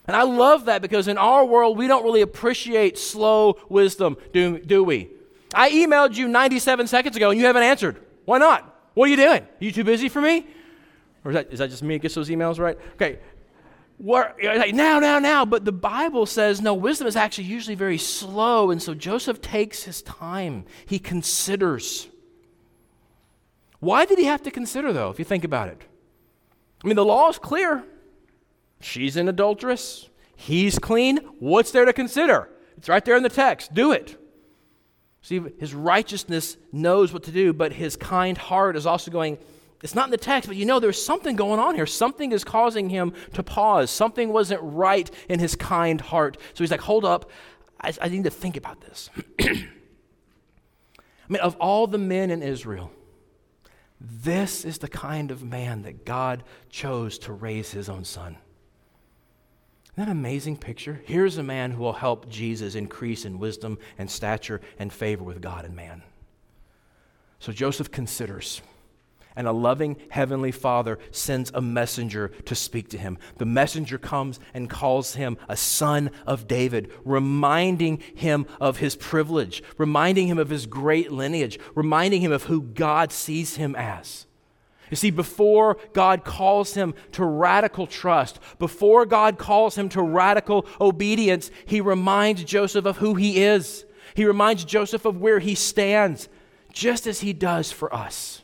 And 0.07 0.15
I 0.15 0.23
love 0.23 0.65
that 0.65 0.81
because 0.81 1.07
in 1.07 1.17
our 1.17 1.45
world, 1.45 1.77
we 1.77 1.87
don't 1.87 2.03
really 2.03 2.21
appreciate 2.21 2.97
slow 2.97 3.57
wisdom, 3.69 4.17
do, 4.33 4.59
do 4.59 4.83
we? 4.83 5.09
I 5.53 5.69
emailed 5.69 6.15
you 6.15 6.27
97 6.27 6.87
seconds 6.87 7.15
ago 7.15 7.29
and 7.29 7.39
you 7.39 7.45
haven't 7.45 7.63
answered. 7.63 8.01
Why 8.25 8.39
not? 8.39 8.67
What 8.93 9.05
are 9.05 9.09
you 9.09 9.17
doing? 9.17 9.41
Are 9.41 9.49
you 9.59 9.71
too 9.71 9.83
busy 9.83 10.09
for 10.09 10.21
me? 10.21 10.45
Or 11.23 11.31
is 11.31 11.35
that, 11.35 11.53
is 11.53 11.59
that 11.59 11.69
just 11.69 11.83
me 11.83 11.95
that 11.95 12.01
gets 12.01 12.15
those 12.15 12.29
emails 12.29 12.59
right? 12.59 12.77
Okay. 12.93 13.19
Like, 13.99 14.73
now, 14.73 14.99
now, 14.99 15.19
now. 15.19 15.45
But 15.45 15.63
the 15.65 15.71
Bible 15.71 16.25
says, 16.25 16.61
no, 16.61 16.73
wisdom 16.73 17.07
is 17.07 17.15
actually 17.15 17.45
usually 17.45 17.75
very 17.75 17.97
slow. 17.97 18.71
And 18.71 18.81
so 18.81 18.93
Joseph 18.93 19.41
takes 19.41 19.83
his 19.83 20.01
time, 20.01 20.65
he 20.85 20.99
considers. 20.99 22.07
Why 23.79 24.05
did 24.05 24.19
he 24.19 24.25
have 24.25 24.43
to 24.43 24.51
consider, 24.51 24.91
though, 24.93 25.09
if 25.09 25.19
you 25.19 25.25
think 25.25 25.43
about 25.43 25.69
it? 25.69 25.81
I 26.83 26.87
mean, 26.87 26.95
the 26.95 27.05
law 27.05 27.29
is 27.29 27.37
clear. 27.37 27.83
She's 28.79 29.15
an 29.15 29.27
adulteress. 29.27 30.09
He's 30.35 30.79
clean. 30.79 31.17
What's 31.39 31.71
there 31.71 31.85
to 31.85 31.93
consider? 31.93 32.49
It's 32.77 32.89
right 32.89 33.05
there 33.05 33.15
in 33.15 33.23
the 33.23 33.29
text. 33.29 33.73
Do 33.73 33.91
it. 33.91 34.17
See, 35.21 35.39
his 35.59 35.73
righteousness 35.73 36.57
knows 36.71 37.13
what 37.13 37.23
to 37.23 37.31
do, 37.31 37.53
but 37.53 37.73
his 37.73 37.95
kind 37.95 38.37
heart 38.37 38.75
is 38.75 38.85
also 38.85 39.11
going, 39.11 39.37
it's 39.83 39.95
not 39.95 40.05
in 40.05 40.11
the 40.11 40.17
text, 40.17 40.47
but 40.47 40.57
you 40.57 40.65
know 40.65 40.79
there's 40.79 41.03
something 41.03 41.35
going 41.35 41.59
on 41.59 41.75
here. 41.75 41.85
Something 41.85 42.31
is 42.31 42.43
causing 42.43 42.89
him 42.89 43.13
to 43.33 43.43
pause. 43.43 43.89
Something 43.89 44.31
wasn't 44.33 44.61
right 44.63 45.09
in 45.29 45.39
his 45.39 45.55
kind 45.55 46.01
heart. 46.01 46.37
So 46.53 46.63
he's 46.63 46.71
like, 46.71 46.81
hold 46.81 47.05
up, 47.05 47.29
I, 47.79 47.93
I 48.01 48.09
need 48.09 48.23
to 48.23 48.29
think 48.29 48.57
about 48.57 48.81
this. 48.81 49.09
I 49.39 49.67
mean, 51.29 51.41
of 51.41 51.55
all 51.57 51.87
the 51.87 51.97
men 51.97 52.29
in 52.29 52.43
Israel, 52.43 52.91
this 53.99 54.65
is 54.65 54.79
the 54.79 54.87
kind 54.87 55.31
of 55.31 55.43
man 55.43 55.83
that 55.83 56.03
God 56.05 56.43
chose 56.69 57.19
to 57.19 57.33
raise 57.33 57.71
his 57.71 57.89
own 57.89 58.03
son. 58.03 58.37
Isn't 59.93 60.05
that 60.05 60.11
amazing 60.11 60.57
picture? 60.57 61.01
Here's 61.05 61.37
a 61.37 61.43
man 61.43 61.71
who 61.71 61.83
will 61.83 61.93
help 61.93 62.29
Jesus 62.29 62.75
increase 62.75 63.25
in 63.25 63.39
wisdom 63.39 63.77
and 63.97 64.09
stature 64.09 64.61
and 64.79 64.91
favor 64.91 65.23
with 65.23 65.41
God 65.41 65.65
and 65.65 65.75
man. 65.75 66.01
So 67.39 67.51
Joseph 67.51 67.91
considers, 67.91 68.61
and 69.35 69.47
a 69.47 69.51
loving 69.51 69.97
heavenly 70.09 70.51
father 70.51 70.97
sends 71.11 71.51
a 71.53 71.61
messenger 71.61 72.29
to 72.45 72.55
speak 72.55 72.89
to 72.89 72.97
him. 72.97 73.17
The 73.37 73.45
messenger 73.45 73.97
comes 73.97 74.39
and 74.53 74.69
calls 74.69 75.15
him 75.15 75.37
a 75.49 75.57
son 75.57 76.11
of 76.25 76.47
David, 76.47 76.89
reminding 77.03 77.97
him 78.15 78.45
of 78.61 78.77
his 78.77 78.95
privilege, 78.95 79.61
reminding 79.77 80.27
him 80.27 80.37
of 80.37 80.49
his 80.49 80.67
great 80.67 81.11
lineage, 81.11 81.59
reminding 81.75 82.21
him 82.21 82.31
of 82.31 82.43
who 82.43 82.61
God 82.61 83.11
sees 83.11 83.57
him 83.57 83.75
as. 83.75 84.25
You 84.91 84.97
see, 84.97 85.09
before 85.09 85.77
God 85.93 86.25
calls 86.25 86.73
him 86.73 86.93
to 87.13 87.25
radical 87.25 87.87
trust, 87.87 88.39
before 88.59 89.05
God 89.05 89.37
calls 89.37 89.77
him 89.77 89.87
to 89.89 90.01
radical 90.01 90.65
obedience, 90.81 91.49
he 91.65 91.79
reminds 91.79 92.43
Joseph 92.43 92.83
of 92.85 92.97
who 92.97 93.15
he 93.15 93.41
is. 93.41 93.85
He 94.15 94.25
reminds 94.25 94.65
Joseph 94.65 95.05
of 95.05 95.21
where 95.21 95.39
he 95.39 95.55
stands, 95.55 96.27
just 96.73 97.07
as 97.07 97.21
he 97.21 97.31
does 97.31 97.71
for 97.71 97.93
us. 97.95 98.41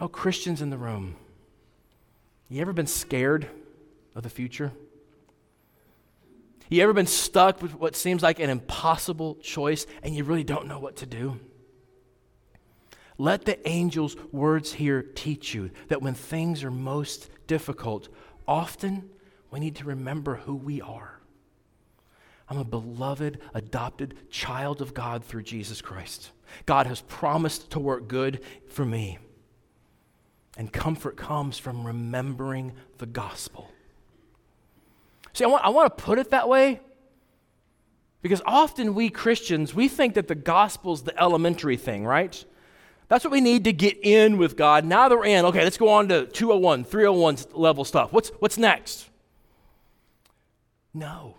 Oh, 0.00 0.06
Christians 0.06 0.62
in 0.62 0.70
the 0.70 0.78
room, 0.78 1.16
you 2.48 2.60
ever 2.60 2.72
been 2.72 2.86
scared 2.86 3.48
of 4.14 4.22
the 4.22 4.30
future? 4.30 4.70
You 6.68 6.84
ever 6.84 6.92
been 6.92 7.06
stuck 7.06 7.60
with 7.60 7.74
what 7.74 7.96
seems 7.96 8.22
like 8.22 8.38
an 8.38 8.48
impossible 8.48 9.34
choice 9.42 9.86
and 10.04 10.14
you 10.14 10.22
really 10.22 10.44
don't 10.44 10.68
know 10.68 10.78
what 10.78 10.96
to 10.96 11.06
do? 11.06 11.40
Let 13.18 13.44
the 13.44 13.66
angel's 13.66 14.16
words 14.30 14.72
here 14.72 15.02
teach 15.02 15.52
you 15.52 15.70
that 15.88 16.00
when 16.00 16.14
things 16.14 16.62
are 16.62 16.70
most 16.70 17.28
difficult, 17.48 18.08
often 18.46 19.10
we 19.50 19.58
need 19.58 19.76
to 19.76 19.84
remember 19.84 20.36
who 20.36 20.54
we 20.54 20.80
are. 20.80 21.18
I'm 22.48 22.58
a 22.58 22.64
beloved, 22.64 23.40
adopted 23.52 24.30
child 24.30 24.80
of 24.80 24.94
God 24.94 25.24
through 25.24 25.42
Jesus 25.42 25.82
Christ. 25.82 26.30
God 26.64 26.86
has 26.86 27.02
promised 27.02 27.72
to 27.72 27.80
work 27.80 28.08
good 28.08 28.40
for 28.68 28.84
me. 28.84 29.18
And 30.56 30.72
comfort 30.72 31.16
comes 31.16 31.58
from 31.58 31.86
remembering 31.86 32.72
the 32.98 33.06
gospel. 33.06 33.70
See, 35.34 35.44
I 35.44 35.48
want, 35.48 35.64
I 35.64 35.68
want 35.68 35.96
to 35.96 36.02
put 36.02 36.18
it 36.18 36.30
that 36.30 36.48
way 36.48 36.80
because 38.22 38.42
often 38.46 38.94
we 38.94 39.10
Christians, 39.10 39.74
we 39.74 39.88
think 39.88 40.14
that 40.14 40.26
the 40.26 40.34
gospel's 40.34 41.02
the 41.02 41.20
elementary 41.20 41.76
thing, 41.76 42.04
right? 42.04 42.44
That's 43.08 43.24
what 43.24 43.32
we 43.32 43.40
need 43.40 43.64
to 43.64 43.72
get 43.72 43.98
in 44.02 44.36
with 44.36 44.56
God. 44.56 44.84
Now 44.84 45.08
that 45.08 45.16
we're 45.16 45.24
in, 45.24 45.46
okay, 45.46 45.64
let's 45.64 45.78
go 45.78 45.88
on 45.88 46.08
to 46.08 46.26
201, 46.26 46.84
301 46.84 47.38
level 47.54 47.84
stuff. 47.84 48.12
What's, 48.12 48.28
what's 48.38 48.58
next? 48.58 49.08
No. 50.92 51.34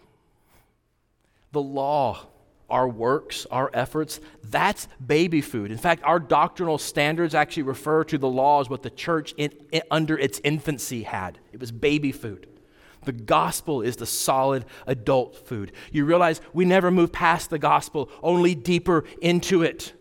The 1.52 1.62
law, 1.62 2.26
our 2.72 2.88
works, 2.88 3.46
our 3.52 3.70
efforts, 3.74 4.20
that's 4.44 4.88
baby 5.06 5.42
food. 5.42 5.72
In 5.72 5.78
fact, 5.78 6.04
our 6.04 6.20
doctrinal 6.20 6.80
standards 6.80 7.36
actually 7.36 7.64
refer 7.64 8.04
to 8.06 8.18
the 8.18 8.28
law 8.28 8.62
as 8.62 8.70
what 8.70 8.82
the 8.82 8.90
church 8.90 9.36
in, 9.38 9.52
in, 9.72 9.84
under 9.92 10.18
its 10.18 10.42
infancy 10.44 11.04
had. 11.04 11.38
It 11.54 11.60
was 11.60 11.72
baby 11.72 12.12
food. 12.12 12.48
The 13.06 13.12
gospel 13.12 13.82
is 13.82 13.96
the 13.96 14.06
solid 14.08 14.66
adult 14.88 15.48
food. 15.48 15.72
You 15.92 16.06
realize 16.06 16.42
we 16.52 16.66
never 16.66 16.90
move 16.90 17.12
past 17.12 17.50
the 17.50 17.60
gospel, 17.60 18.10
only 18.24 18.56
deeper 18.56 19.06
into 19.22 19.62
it 19.62 19.94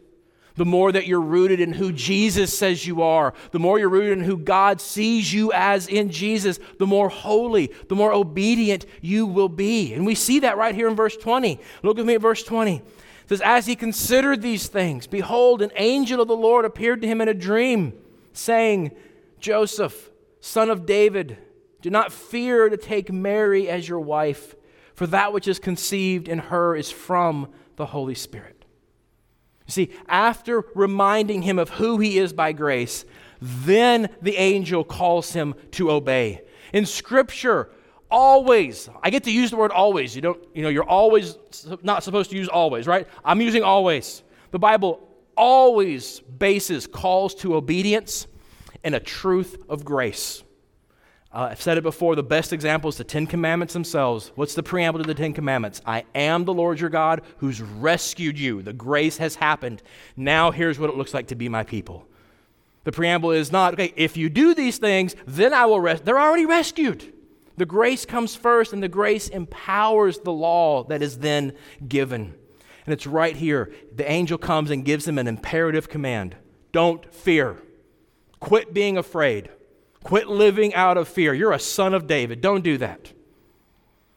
the 0.59 0.65
more 0.65 0.91
that 0.91 1.07
you're 1.07 1.21
rooted 1.21 1.61
in 1.61 1.73
who 1.73 1.93
Jesus 1.93 2.57
says 2.57 2.85
you 2.85 3.01
are, 3.01 3.33
the 3.53 3.61
more 3.61 3.79
you're 3.79 3.89
rooted 3.89 4.19
in 4.19 4.25
who 4.25 4.37
God 4.37 4.81
sees 4.81 5.33
you 5.33 5.53
as 5.53 5.87
in 5.87 6.11
Jesus, 6.11 6.59
the 6.79 6.87
more 6.87 7.09
holy, 7.09 7.73
the 7.89 7.95
more 7.95 8.13
obedient 8.13 8.85
you 9.01 9.25
will 9.25 9.49
be. 9.49 9.95
And 9.95 10.05
we 10.05 10.17
see 10.17 10.41
that 10.41 10.59
right 10.59 10.75
here 10.75 10.89
in 10.89 10.97
verse 10.97 11.17
20. 11.17 11.61
Look 11.85 11.97
with 11.97 12.07
me 12.07 12.17
at 12.17 12.21
verse 12.21 12.43
20. 12.43 12.77
It 12.77 12.83
says, 13.29 13.41
As 13.41 13.67
he 13.67 13.77
considered 13.77 14.43
these 14.43 14.67
things, 14.67 15.07
behold, 15.07 15.63
an 15.63 15.71
angel 15.77 16.21
of 16.21 16.27
the 16.27 16.37
Lord 16.37 16.65
appeared 16.65 17.03
to 17.03 17.09
him 17.09 17.21
in 17.21 17.29
a 17.29 17.35
dream, 17.35 17.93
saying, 18.33 18.91
Joseph, 19.39 20.11
son 20.41 20.71
of 20.71 20.87
David, 20.87 21.39
do 21.83 21.91
not 21.91 22.13
fear 22.13 22.69
to 22.69 22.77
take 22.77 23.13
Mary 23.13 23.69
as 23.69 23.89
your 23.89 24.01
wife, 24.01 24.57
for 24.95 25.07
that 25.07 25.33
which 25.33 25.47
is 25.47 25.61
conceived 25.61 26.29
in 26.29 26.41
her 26.41 26.75
is 26.75 26.91
from 26.91 27.49
the 27.77 27.87
Holy 27.87 28.17
Spirit. 28.17 28.58
See, 29.69 29.91
after 30.09 30.65
reminding 30.75 31.43
him 31.43 31.59
of 31.59 31.69
who 31.71 31.99
he 31.99 32.19
is 32.19 32.33
by 32.33 32.53
grace, 32.53 33.05
then 33.41 34.09
the 34.21 34.37
angel 34.37 34.83
calls 34.83 35.33
him 35.33 35.55
to 35.73 35.91
obey. 35.91 36.43
In 36.73 36.87
Scripture, 36.87 37.71
always, 38.11 38.89
I 39.03 39.11
get 39.11 39.25
to 39.25 39.31
use 39.31 39.51
the 39.51 39.57
word 39.57 39.71
always. 39.71 40.17
You 40.17 40.23
don't, 40.23 40.43
you 40.55 40.63
know, 40.63 40.71
you're 40.71 40.89
always 40.89 41.37
not 41.83 42.03
supposed 42.03 42.31
to 42.31 42.37
use 42.37 42.49
always, 42.49 42.87
right? 42.87 43.07
I'm 43.25 43.41
using 43.41 43.63
always. 43.63 44.23
The 44.51 44.59
Bible 44.59 45.07
always 45.37 46.21
bases 46.21 46.87
calls 46.87 47.35
to 47.37 47.55
obedience 47.55 48.27
in 48.83 48.95
a 48.95 49.01
truth 49.01 49.63
of 49.69 49.85
grace. 49.85 50.43
Uh, 51.31 51.49
I've 51.51 51.61
said 51.61 51.77
it 51.77 51.83
before, 51.83 52.17
the 52.17 52.23
best 52.23 52.55
example 52.55 52.89
is 52.89 52.97
the 52.97 53.05
Ten 53.05 53.27
Commandments 53.27 53.75
themselves. 53.75 54.33
What's 54.35 54.55
the 54.55 54.63
preamble 54.63 55.01
to 55.01 55.07
the 55.07 55.15
Ten 55.15 55.35
Commandments? 55.35 55.83
I 55.85 56.05
am 56.15 56.45
the 56.45 56.55
Lord 56.55 56.81
your 56.81 56.89
God 56.89 57.21
who's 57.37 57.61
rescued 57.61 58.39
you. 58.39 58.63
The 58.63 58.73
grace 58.73 59.19
has 59.19 59.35
happened. 59.35 59.83
Now 60.17 60.51
here's 60.51 60.79
what 60.79 60.89
it 60.89 60.97
looks 60.97 61.13
like 61.13 61.27
to 61.29 61.35
be 61.35 61.51
my 61.51 61.65
people. 61.65 62.07
The 62.85 62.93
preamble 62.93 63.33
is 63.33 63.53
not, 63.53 63.75
okay, 63.75 63.93
if 63.97 64.17
you 64.17 64.31
do 64.31 64.55
these 64.55 64.79
things, 64.79 65.15
then 65.27 65.53
I 65.53 65.67
will 65.67 65.81
rest. 65.81 66.07
They're 66.07 66.19
already 66.19 66.47
rescued. 66.47 67.13
The 67.59 67.67
grace 67.67 68.07
comes 68.07 68.35
first, 68.35 68.73
and 68.73 68.83
the 68.83 68.89
grace 68.89 69.29
empowers 69.29 70.21
the 70.21 70.33
law 70.33 70.85
that 70.85 71.03
is 71.03 71.19
then 71.19 71.53
given. 71.87 72.35
And 72.87 72.93
it's 72.95 73.07
right 73.07 73.37
here. 73.37 73.71
The 73.95 74.11
angel 74.11 74.39
comes 74.39 74.71
and 74.71 74.85
gives 74.85 75.07
him 75.07 75.19
an 75.19 75.27
imperative 75.27 75.91
command 75.91 76.37
Don't 76.73 77.13
fear. 77.13 77.61
Quit 78.41 78.73
being 78.73 78.97
afraid. 78.97 79.51
Quit 80.09 80.27
living 80.27 80.75
out 80.75 80.97
of 80.97 81.07
fear. 81.07 81.35
You're 81.35 81.53
a 81.53 81.59
son 81.59 81.93
of 81.93 82.07
David. 82.07 82.41
Don't 82.41 82.65
do 82.65 82.79
that. 82.79 83.13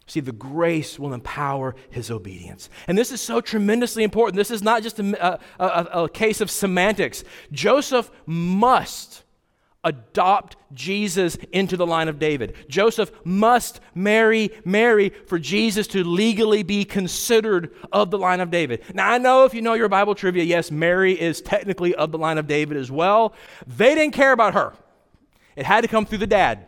See, 0.08 0.22
the 0.22 0.32
grace 0.32 0.98
will 0.98 1.14
empower 1.14 1.76
his 1.90 2.10
obedience. 2.10 2.70
And 2.88 2.98
this 2.98 3.12
is 3.12 3.20
so 3.20 3.42
tremendously 3.42 4.06
important. 4.06 4.38
This 4.38 4.52
is 4.52 4.62
not 4.62 4.84
just 4.84 5.02
a, 5.02 5.38
a, 5.60 6.04
a, 6.04 6.08
case 6.08 6.40
of 6.40 6.50
semantics. 6.50 7.26
Joseph 7.52 8.10
must 8.26 9.24
adopt 9.84 10.56
Jesus 10.74 11.36
into 11.52 11.76
the 11.76 11.86
line 11.86 12.08
of 12.08 12.20
David. 12.20 12.56
Joseph 12.70 13.12
must 13.26 13.82
marry 13.94 14.50
Mary 14.64 15.10
for 15.10 15.38
Jesus 15.40 15.88
to 15.88 16.06
legally 16.06 16.64
be 16.64 16.86
considered 16.86 17.76
of 17.92 18.12
the 18.12 18.18
line 18.18 18.40
of 18.40 18.50
David. 18.50 18.82
Now, 18.94 19.12
I 19.12 19.18
know 19.18 19.44
if 19.44 19.54
you 19.54 19.62
know 19.62 19.74
your 19.74 19.90
Bible 19.90 20.16
trivia, 20.16 20.46
yes, 20.46 20.72
Mary 20.72 21.20
is 21.20 21.42
technically 21.42 21.94
of 21.96 22.14
the 22.14 22.18
line 22.18 22.38
of 22.38 22.48
David 22.48 22.78
as 22.78 22.90
well. 22.90 23.34
They 23.68 23.94
didn't 23.94 24.14
care 24.14 24.32
about 24.32 24.54
her. 24.54 24.74
It 25.56 25.66
had 25.66 25.82
to 25.82 25.88
come 25.88 26.06
through 26.06 26.20
the 26.20 26.28
dad. 26.28 26.68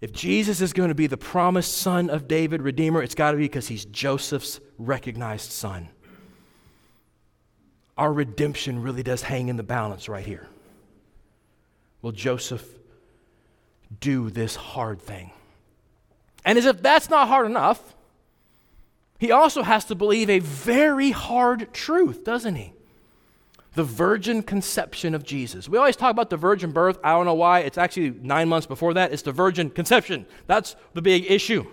If 0.00 0.12
Jesus 0.12 0.60
is 0.60 0.72
going 0.72 0.88
to 0.88 0.94
be 0.96 1.06
the 1.06 1.16
promised 1.16 1.78
son 1.78 2.10
of 2.10 2.26
David, 2.26 2.60
Redeemer, 2.60 3.02
it's 3.02 3.14
got 3.14 3.30
to 3.30 3.36
be 3.36 3.44
because 3.44 3.68
he's 3.68 3.84
Joseph's 3.84 4.58
recognized 4.76 5.52
son. 5.52 5.88
Our 7.96 8.12
redemption 8.12 8.82
really 8.82 9.04
does 9.04 9.22
hang 9.22 9.48
in 9.48 9.56
the 9.56 9.62
balance 9.62 10.08
right 10.08 10.26
here. 10.26 10.48
Will 12.00 12.10
Joseph 12.10 12.66
do 14.00 14.28
this 14.28 14.56
hard 14.56 15.00
thing? 15.00 15.30
And 16.44 16.58
as 16.58 16.66
if 16.66 16.82
that's 16.82 17.08
not 17.08 17.28
hard 17.28 17.46
enough, 17.46 17.94
he 19.20 19.30
also 19.30 19.62
has 19.62 19.84
to 19.84 19.94
believe 19.94 20.28
a 20.28 20.40
very 20.40 21.12
hard 21.12 21.72
truth, 21.72 22.24
doesn't 22.24 22.56
he? 22.56 22.72
The 23.74 23.84
virgin 23.84 24.42
conception 24.42 25.14
of 25.14 25.24
Jesus. 25.24 25.68
We 25.68 25.78
always 25.78 25.96
talk 25.96 26.10
about 26.10 26.30
the 26.30 26.36
virgin 26.36 26.72
birth. 26.72 26.98
I 27.02 27.12
don't 27.12 27.24
know 27.24 27.34
why. 27.34 27.60
It's 27.60 27.78
actually 27.78 28.10
nine 28.10 28.48
months 28.48 28.66
before 28.66 28.94
that. 28.94 29.12
It's 29.12 29.22
the 29.22 29.32
virgin 29.32 29.70
conception. 29.70 30.26
That's 30.46 30.76
the 30.94 31.02
big 31.02 31.30
issue. 31.30 31.66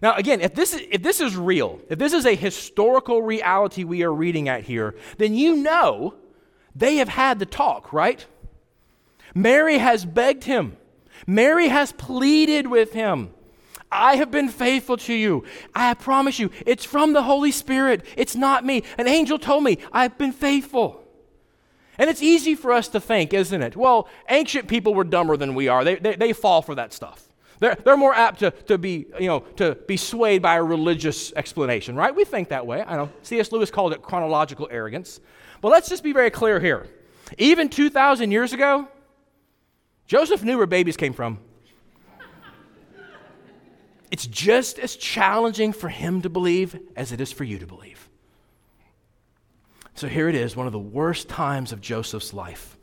Now, 0.00 0.14
again, 0.14 0.40
if 0.40 0.54
this, 0.54 0.74
is, 0.74 0.82
if 0.90 1.02
this 1.02 1.20
is 1.20 1.36
real, 1.36 1.80
if 1.88 1.98
this 1.98 2.12
is 2.12 2.26
a 2.26 2.34
historical 2.34 3.22
reality 3.22 3.84
we 3.84 4.02
are 4.02 4.12
reading 4.12 4.48
at 4.48 4.64
here, 4.64 4.94
then 5.18 5.34
you 5.34 5.56
know 5.56 6.14
they 6.74 6.96
have 6.96 7.08
had 7.08 7.38
the 7.38 7.46
talk, 7.46 7.92
right? 7.92 8.24
Mary 9.34 9.78
has 9.78 10.04
begged 10.04 10.44
him, 10.44 10.76
Mary 11.26 11.68
has 11.68 11.92
pleaded 11.92 12.66
with 12.66 12.92
him. 12.92 13.30
I 13.90 14.16
have 14.16 14.30
been 14.30 14.48
faithful 14.48 14.96
to 14.98 15.14
you. 15.14 15.44
I 15.74 15.94
promise 15.94 16.38
you, 16.38 16.50
it's 16.64 16.84
from 16.84 17.12
the 17.12 17.22
Holy 17.22 17.52
Spirit. 17.52 18.04
It's 18.16 18.34
not 18.34 18.64
me. 18.64 18.82
An 18.98 19.06
angel 19.06 19.38
told 19.38 19.64
me 19.64 19.78
I've 19.92 20.18
been 20.18 20.32
faithful. 20.32 21.02
And 21.98 22.10
it's 22.10 22.22
easy 22.22 22.54
for 22.54 22.72
us 22.72 22.88
to 22.88 23.00
think, 23.00 23.32
isn't 23.32 23.62
it? 23.62 23.76
Well, 23.76 24.08
ancient 24.28 24.68
people 24.68 24.94
were 24.94 25.04
dumber 25.04 25.36
than 25.36 25.54
we 25.54 25.68
are. 25.68 25.82
They, 25.82 25.96
they, 25.96 26.16
they 26.16 26.32
fall 26.32 26.60
for 26.62 26.74
that 26.74 26.92
stuff. 26.92 27.22
They're, 27.58 27.74
they're 27.74 27.96
more 27.96 28.14
apt 28.14 28.40
to, 28.40 28.50
to, 28.50 28.76
be, 28.76 29.06
you 29.18 29.28
know, 29.28 29.40
to 29.56 29.76
be 29.86 29.96
swayed 29.96 30.42
by 30.42 30.56
a 30.56 30.62
religious 30.62 31.32
explanation, 31.32 31.96
right? 31.96 32.14
We 32.14 32.24
think 32.24 32.50
that 32.50 32.66
way. 32.66 32.82
I 32.82 32.96
know. 32.96 33.10
C.S. 33.22 33.50
Lewis 33.50 33.70
called 33.70 33.94
it 33.94 34.02
chronological 34.02 34.68
arrogance. 34.70 35.20
But 35.62 35.70
let's 35.70 35.88
just 35.88 36.02
be 36.02 36.12
very 36.12 36.30
clear 36.30 36.60
here. 36.60 36.86
Even 37.38 37.70
2,000 37.70 38.30
years 38.30 38.52
ago, 38.52 38.88
Joseph 40.06 40.44
knew 40.44 40.58
where 40.58 40.66
babies 40.66 40.96
came 40.98 41.14
from 41.14 41.38
it's 44.10 44.26
just 44.26 44.78
as 44.78 44.96
challenging 44.96 45.72
for 45.72 45.88
him 45.88 46.22
to 46.22 46.30
believe 46.30 46.78
as 46.94 47.12
it 47.12 47.20
is 47.20 47.32
for 47.32 47.44
you 47.44 47.58
to 47.58 47.66
believe. 47.66 48.08
So 49.94 50.08
here 50.08 50.28
it 50.28 50.34
is, 50.34 50.54
one 50.54 50.66
of 50.66 50.72
the 50.72 50.78
worst 50.78 51.28
times 51.28 51.72
of 51.72 51.80
Joseph's 51.80 52.34
life. 52.34 52.76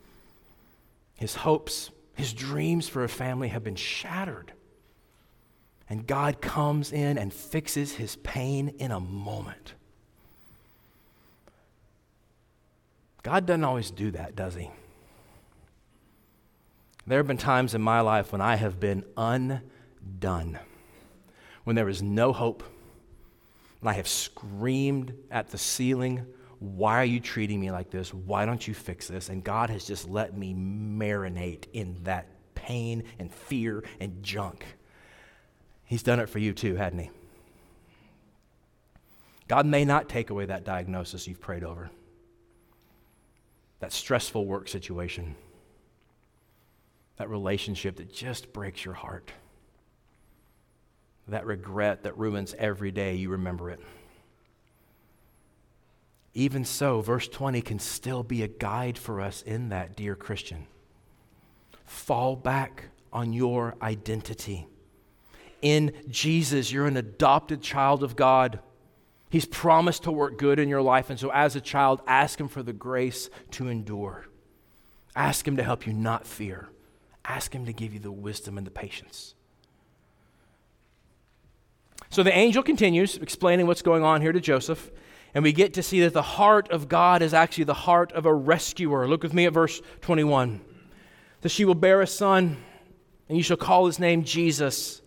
His 1.15 1.35
hopes, 1.35 1.91
his 2.15 2.33
dreams 2.33 2.89
for 2.89 3.03
a 3.03 3.09
family 3.09 3.49
have 3.49 3.63
been 3.63 3.75
shattered. 3.75 4.51
And 5.89 6.07
God 6.07 6.41
comes 6.41 6.91
in 6.91 7.17
and 7.17 7.31
fixes 7.31 7.93
his 7.93 8.15
pain 8.17 8.73
in 8.79 8.91
a 8.91 8.99
moment. 8.99 9.75
God 13.21 13.45
doesn't 13.45 13.63
always 13.63 13.91
do 13.91 14.11
that, 14.11 14.35
does 14.35 14.55
he? 14.55 14.69
There 17.05 17.19
have 17.19 17.27
been 17.27 17.37
times 17.37 17.75
in 17.75 17.81
my 17.81 18.01
life 18.01 18.31
when 18.31 18.41
I 18.41 18.55
have 18.55 18.79
been 18.79 19.05
undone 19.15 20.59
when 21.63 21.75
there 21.75 21.89
is 21.89 22.01
no 22.01 22.33
hope, 22.33 22.63
and 23.81 23.89
I 23.89 23.93
have 23.93 24.07
screamed 24.07 25.13
at 25.31 25.49
the 25.49 25.57
ceiling, 25.57 26.25
Why 26.59 26.97
are 26.99 27.05
you 27.05 27.19
treating 27.19 27.59
me 27.59 27.71
like 27.71 27.89
this? 27.89 28.13
Why 28.13 28.45
don't 28.45 28.65
you 28.67 28.73
fix 28.73 29.07
this? 29.07 29.29
And 29.29 29.43
God 29.43 29.69
has 29.69 29.85
just 29.85 30.09
let 30.09 30.37
me 30.37 30.53
marinate 30.53 31.65
in 31.73 32.03
that 32.03 32.27
pain 32.55 33.03
and 33.19 33.31
fear 33.31 33.83
and 33.99 34.23
junk. 34.23 34.65
He's 35.85 36.03
done 36.03 36.19
it 36.19 36.29
for 36.29 36.39
you 36.39 36.53
too, 36.53 36.75
hadn't 36.75 36.99
he? 36.99 37.09
God 39.47 39.65
may 39.65 39.83
not 39.83 40.09
take 40.09 40.29
away 40.29 40.45
that 40.45 40.63
diagnosis 40.63 41.27
you've 41.27 41.41
prayed 41.41 41.63
over, 41.63 41.91
that 43.79 43.91
stressful 43.91 44.45
work 44.45 44.69
situation, 44.69 45.35
that 47.17 47.29
relationship 47.29 47.97
that 47.97 48.11
just 48.11 48.53
breaks 48.53 48.85
your 48.85 48.93
heart 48.93 49.31
that 51.27 51.45
regret 51.45 52.03
that 52.03 52.17
ruins 52.17 52.53
every 52.57 52.91
day 52.91 53.15
you 53.15 53.29
remember 53.29 53.69
it. 53.69 53.79
Even 56.33 56.65
so, 56.65 57.01
verse 57.01 57.27
20 57.27 57.61
can 57.61 57.79
still 57.79 58.23
be 58.23 58.41
a 58.41 58.47
guide 58.47 58.97
for 58.97 59.21
us 59.21 59.43
in 59.43 59.69
that, 59.69 59.95
dear 59.95 60.15
Christian. 60.15 60.65
Fall 61.85 62.35
back 62.35 62.85
on 63.11 63.33
your 63.33 63.75
identity. 63.81 64.67
In 65.61 65.93
Jesus, 66.09 66.71
you're 66.71 66.87
an 66.87 66.97
adopted 66.97 67.61
child 67.61 68.03
of 68.03 68.15
God. 68.15 68.59
He's 69.29 69.45
promised 69.45 70.03
to 70.03 70.11
work 70.11 70.37
good 70.37 70.59
in 70.59 70.69
your 70.69 70.81
life. 70.81 71.09
And 71.09 71.19
so, 71.19 71.31
as 71.31 71.55
a 71.55 71.61
child, 71.61 72.01
ask 72.07 72.39
Him 72.39 72.47
for 72.47 72.63
the 72.63 72.73
grace 72.73 73.29
to 73.51 73.67
endure. 73.67 74.25
Ask 75.15 75.47
Him 75.47 75.57
to 75.57 75.63
help 75.63 75.85
you 75.85 75.93
not 75.93 76.25
fear. 76.25 76.69
Ask 77.23 77.53
Him 77.53 77.65
to 77.65 77.73
give 77.73 77.93
you 77.93 77.99
the 77.99 78.11
wisdom 78.11 78.57
and 78.57 78.65
the 78.65 78.71
patience. 78.71 79.35
So 82.13 82.21
the 82.21 82.31
angel 82.31 82.61
continues 82.61 83.17
explaining 83.17 83.65
what's 83.65 83.81
going 83.81 84.03
on 84.03 84.21
here 84.21 84.31
to 84.31 84.39
Joseph, 84.39 84.91
and 85.33 85.43
we 85.43 85.51
get 85.51 85.73
to 85.73 85.81
see 85.81 86.01
that 86.01 86.13
the 86.13 86.21
heart 86.21 86.69
of 86.69 86.87
God 86.87 87.23
is 87.23 87.33
actually 87.33 87.63
the 87.63 87.73
heart 87.73 88.11
of 88.11 88.27
a 88.27 88.33
rescuer. 88.33 89.07
Look 89.07 89.23
with 89.23 89.33
me 89.33 89.47
at 89.47 89.53
verse 89.53 89.81
21. 90.01 90.61
That 91.41 91.49
she 91.49 91.65
will 91.65 91.73
bear 91.73 92.01
a 92.01 92.05
son, 92.05 92.57
and 93.27 93.35
you 93.35 93.43
shall 93.43 93.57
call 93.57 93.87
his 93.87 93.97
name 93.97 94.23
Jesus, 94.25 95.01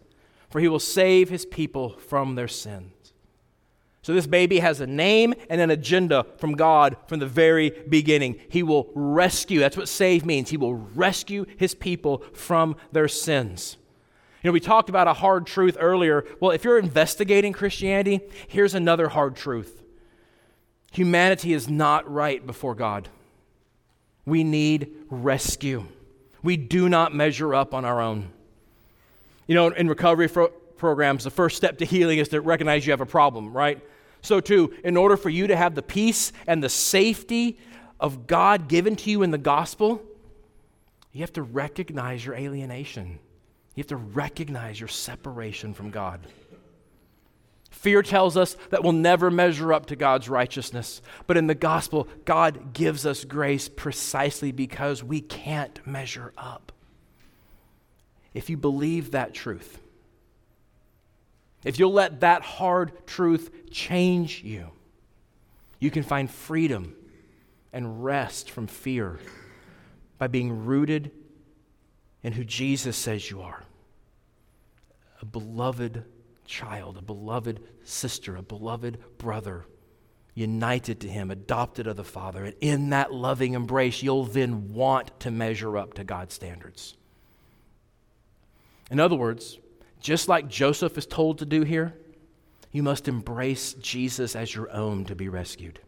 for 0.50 0.58
he 0.58 0.66
will 0.66 0.80
save 0.80 1.28
his 1.28 1.46
people 1.46 1.90
from 1.90 2.34
their 2.34 2.48
sins. 2.48 3.12
So, 4.02 4.12
this 4.12 4.26
baby 4.26 4.58
has 4.58 4.80
a 4.80 4.86
name 4.88 5.32
and 5.48 5.60
an 5.60 5.70
agenda 5.70 6.26
from 6.38 6.54
God 6.54 6.96
from 7.06 7.20
the 7.20 7.26
very 7.26 7.70
beginning. 7.88 8.40
He 8.48 8.64
will 8.64 8.90
rescue. 8.96 9.60
That's 9.60 9.76
what 9.76 9.86
save 9.86 10.26
means. 10.26 10.50
He 10.50 10.56
will 10.56 10.74
rescue 10.74 11.46
his 11.56 11.72
people 11.72 12.24
from 12.32 12.74
their 12.90 13.06
sins. 13.06 13.76
You 14.46 14.50
know, 14.50 14.54
we 14.54 14.60
talked 14.60 14.88
about 14.88 15.08
a 15.08 15.12
hard 15.12 15.44
truth 15.44 15.76
earlier. 15.80 16.24
Well, 16.38 16.52
if 16.52 16.62
you're 16.62 16.78
investigating 16.78 17.52
Christianity, 17.52 18.20
here's 18.46 18.76
another 18.76 19.08
hard 19.08 19.34
truth 19.34 19.82
humanity 20.92 21.52
is 21.52 21.68
not 21.68 22.08
right 22.08 22.46
before 22.46 22.76
God. 22.76 23.08
We 24.24 24.44
need 24.44 24.92
rescue. 25.10 25.86
We 26.44 26.56
do 26.56 26.88
not 26.88 27.12
measure 27.12 27.56
up 27.56 27.74
on 27.74 27.84
our 27.84 28.00
own. 28.00 28.28
You 29.48 29.56
know, 29.56 29.66
in 29.66 29.88
recovery 29.88 30.28
programs, 30.28 31.24
the 31.24 31.30
first 31.30 31.56
step 31.56 31.78
to 31.78 31.84
healing 31.84 32.20
is 32.20 32.28
to 32.28 32.40
recognize 32.40 32.86
you 32.86 32.92
have 32.92 33.00
a 33.00 33.04
problem, 33.04 33.52
right? 33.52 33.82
So, 34.22 34.38
too, 34.38 34.72
in 34.84 34.96
order 34.96 35.16
for 35.16 35.28
you 35.28 35.48
to 35.48 35.56
have 35.56 35.74
the 35.74 35.82
peace 35.82 36.32
and 36.46 36.62
the 36.62 36.68
safety 36.68 37.58
of 37.98 38.28
God 38.28 38.68
given 38.68 38.94
to 38.94 39.10
you 39.10 39.24
in 39.24 39.32
the 39.32 39.38
gospel, 39.38 40.00
you 41.10 41.22
have 41.22 41.32
to 41.32 41.42
recognize 41.42 42.24
your 42.24 42.36
alienation. 42.36 43.18
You 43.76 43.82
have 43.82 43.88
to 43.88 43.96
recognize 43.96 44.80
your 44.80 44.88
separation 44.88 45.74
from 45.74 45.90
God. 45.90 46.20
Fear 47.70 48.02
tells 48.02 48.38
us 48.38 48.56
that 48.70 48.82
we'll 48.82 48.92
never 48.92 49.30
measure 49.30 49.70
up 49.70 49.86
to 49.86 49.96
God's 49.96 50.30
righteousness. 50.30 51.02
But 51.26 51.36
in 51.36 51.46
the 51.46 51.54
gospel, 51.54 52.08
God 52.24 52.72
gives 52.72 53.04
us 53.04 53.24
grace 53.24 53.68
precisely 53.68 54.50
because 54.50 55.04
we 55.04 55.20
can't 55.20 55.86
measure 55.86 56.32
up. 56.38 56.72
If 58.32 58.48
you 58.48 58.56
believe 58.56 59.10
that 59.10 59.34
truth, 59.34 59.78
if 61.64 61.78
you'll 61.78 61.92
let 61.92 62.20
that 62.20 62.42
hard 62.42 63.06
truth 63.06 63.70
change 63.70 64.42
you, 64.42 64.70
you 65.78 65.90
can 65.90 66.02
find 66.02 66.30
freedom 66.30 66.94
and 67.74 68.02
rest 68.02 68.50
from 68.50 68.68
fear 68.68 69.18
by 70.16 70.28
being 70.28 70.64
rooted 70.64 71.10
in 72.22 72.32
who 72.32 72.42
Jesus 72.42 72.96
says 72.96 73.30
you 73.30 73.42
are 73.42 73.65
a 75.26 75.28
beloved 75.28 76.04
child, 76.44 76.96
a 76.96 77.02
beloved 77.02 77.60
sister, 77.82 78.36
a 78.36 78.42
beloved 78.42 78.96
brother, 79.18 79.66
united 80.34 81.00
to 81.00 81.08
Him, 81.08 81.32
adopted 81.32 81.88
of 81.88 81.96
the 81.96 82.04
Father. 82.04 82.44
And 82.44 82.54
in 82.60 82.90
that 82.90 83.12
loving 83.12 83.54
embrace, 83.54 84.04
you'll 84.04 84.24
then 84.24 84.72
want 84.72 85.18
to 85.20 85.32
measure 85.32 85.76
up 85.76 85.94
to 85.94 86.04
God's 86.04 86.34
standards. 86.34 86.96
In 88.88 89.00
other 89.00 89.16
words, 89.16 89.58
just 89.98 90.28
like 90.28 90.46
Joseph 90.48 90.96
is 90.96 91.06
told 91.06 91.38
to 91.38 91.44
do 91.44 91.62
here, 91.62 91.96
you 92.70 92.84
must 92.84 93.08
embrace 93.08 93.74
Jesus 93.74 94.36
as 94.36 94.54
your 94.54 94.70
own 94.70 95.06
to 95.06 95.16
be 95.16 95.28
rescued. 95.28 95.80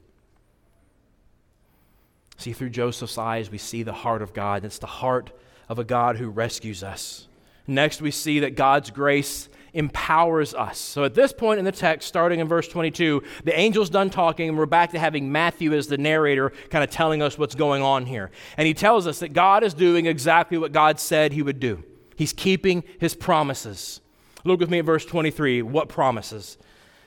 See, 2.38 2.52
through 2.52 2.70
Joseph's 2.70 3.18
eyes, 3.18 3.50
we 3.50 3.58
see 3.58 3.84
the 3.84 3.92
heart 3.92 4.22
of 4.22 4.32
God. 4.32 4.64
It's 4.64 4.78
the 4.78 4.86
heart 4.86 5.30
of 5.68 5.78
a 5.78 5.84
God 5.84 6.16
who 6.16 6.28
rescues 6.28 6.82
us. 6.82 7.27
Next, 7.68 8.00
we 8.00 8.10
see 8.10 8.40
that 8.40 8.56
God's 8.56 8.90
grace 8.90 9.48
empowers 9.74 10.54
us. 10.54 10.78
So 10.78 11.04
at 11.04 11.14
this 11.14 11.32
point 11.32 11.58
in 11.58 11.64
the 11.64 11.72
text, 11.72 12.08
starting 12.08 12.40
in 12.40 12.48
verse 12.48 12.66
22, 12.66 13.22
the 13.44 13.56
angel's 13.56 13.90
done 13.90 14.10
talking, 14.10 14.48
and 14.48 14.56
we're 14.56 14.66
back 14.66 14.90
to 14.92 14.98
having 14.98 15.30
Matthew 15.30 15.74
as 15.74 15.86
the 15.86 15.98
narrator 15.98 16.50
kind 16.70 16.82
of 16.82 16.90
telling 16.90 17.22
us 17.22 17.38
what's 17.38 17.54
going 17.54 17.82
on 17.82 18.06
here. 18.06 18.30
And 18.56 18.66
he 18.66 18.74
tells 18.74 19.06
us 19.06 19.20
that 19.20 19.34
God 19.34 19.62
is 19.62 19.74
doing 19.74 20.06
exactly 20.06 20.56
what 20.56 20.72
God 20.72 20.98
said 20.98 21.32
he 21.32 21.42
would 21.42 21.60
do. 21.60 21.84
He's 22.16 22.32
keeping 22.32 22.82
his 22.98 23.14
promises. 23.14 24.00
Look 24.44 24.60
with 24.60 24.70
me 24.70 24.78
at 24.78 24.86
verse 24.86 25.04
23. 25.04 25.62
What 25.62 25.88
promises? 25.88 26.56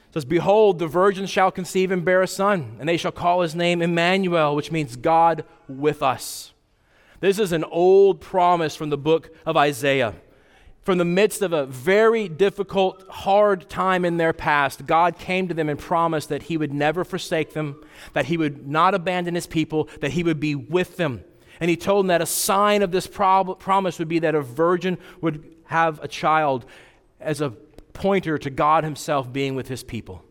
It 0.10 0.14
says, 0.14 0.26
Behold, 0.26 0.80
the 0.80 0.88
virgin 0.88 1.26
shall 1.26 1.52
conceive 1.52 1.92
and 1.92 2.06
bear 2.06 2.22
a 2.22 2.28
son, 2.28 2.78
and 2.80 2.88
they 2.88 2.98
shall 2.98 3.12
call 3.12 3.42
his 3.42 3.56
name 3.56 3.82
Emmanuel, 3.82 4.56
which 4.56 4.72
means 4.72 4.96
God 4.96 5.44
with 5.68 6.04
us. 6.04 6.54
This 7.20 7.40
is 7.40 7.52
an 7.52 7.64
old 7.64 8.22
promise 8.22 8.76
from 8.76 8.90
the 8.90 8.98
book 8.98 9.34
of 9.46 9.58
Isaiah. 9.58 10.16
From 10.84 10.98
the 10.98 11.06
midst 11.06 11.44
of 11.44 11.54
a 11.54 11.68
very 11.68 12.28
difficult, 12.28 13.08
hard 13.08 13.70
time 13.70 14.04
in 14.04 14.18
their 14.18 14.34
past, 14.34 14.88
God 14.88 15.20
came 15.20 15.48
to 15.48 15.54
them 15.54 15.70
and 15.70 15.78
promised 15.78 16.30
that 16.30 16.44
He 16.44 16.58
would 16.58 16.74
never 16.74 17.04
forsake 17.04 17.54
them, 17.54 17.84
that 18.14 18.26
He 18.26 18.38
would 18.38 18.68
not 18.68 18.96
abandon 18.96 19.36
His 19.36 19.46
people, 19.46 19.90
that 20.00 20.12
He 20.12 20.24
would 20.24 20.40
be 20.40 20.56
with 20.56 20.98
them. 20.98 21.24
And 21.60 21.70
He 21.70 21.78
told 21.78 22.06
them 22.06 22.08
that 22.08 22.22
a 22.22 22.26
sign 22.26 22.82
of 22.82 22.92
this 22.92 23.06
prob- 23.06 23.60
promise 23.60 24.00
would 24.00 24.08
be 24.08 24.20
that 24.20 24.34
a 24.34 24.42
virgin 24.42 24.98
would 25.22 25.56
have 25.66 26.00
a 26.04 26.08
child 26.08 26.66
as 27.20 27.42
a 27.42 27.52
pointer 27.94 28.40
to 28.40 28.50
God 28.50 28.84
Himself 28.84 29.32
being 29.32 29.54
with 29.54 29.68
His 29.68 29.84
people. 29.84 30.24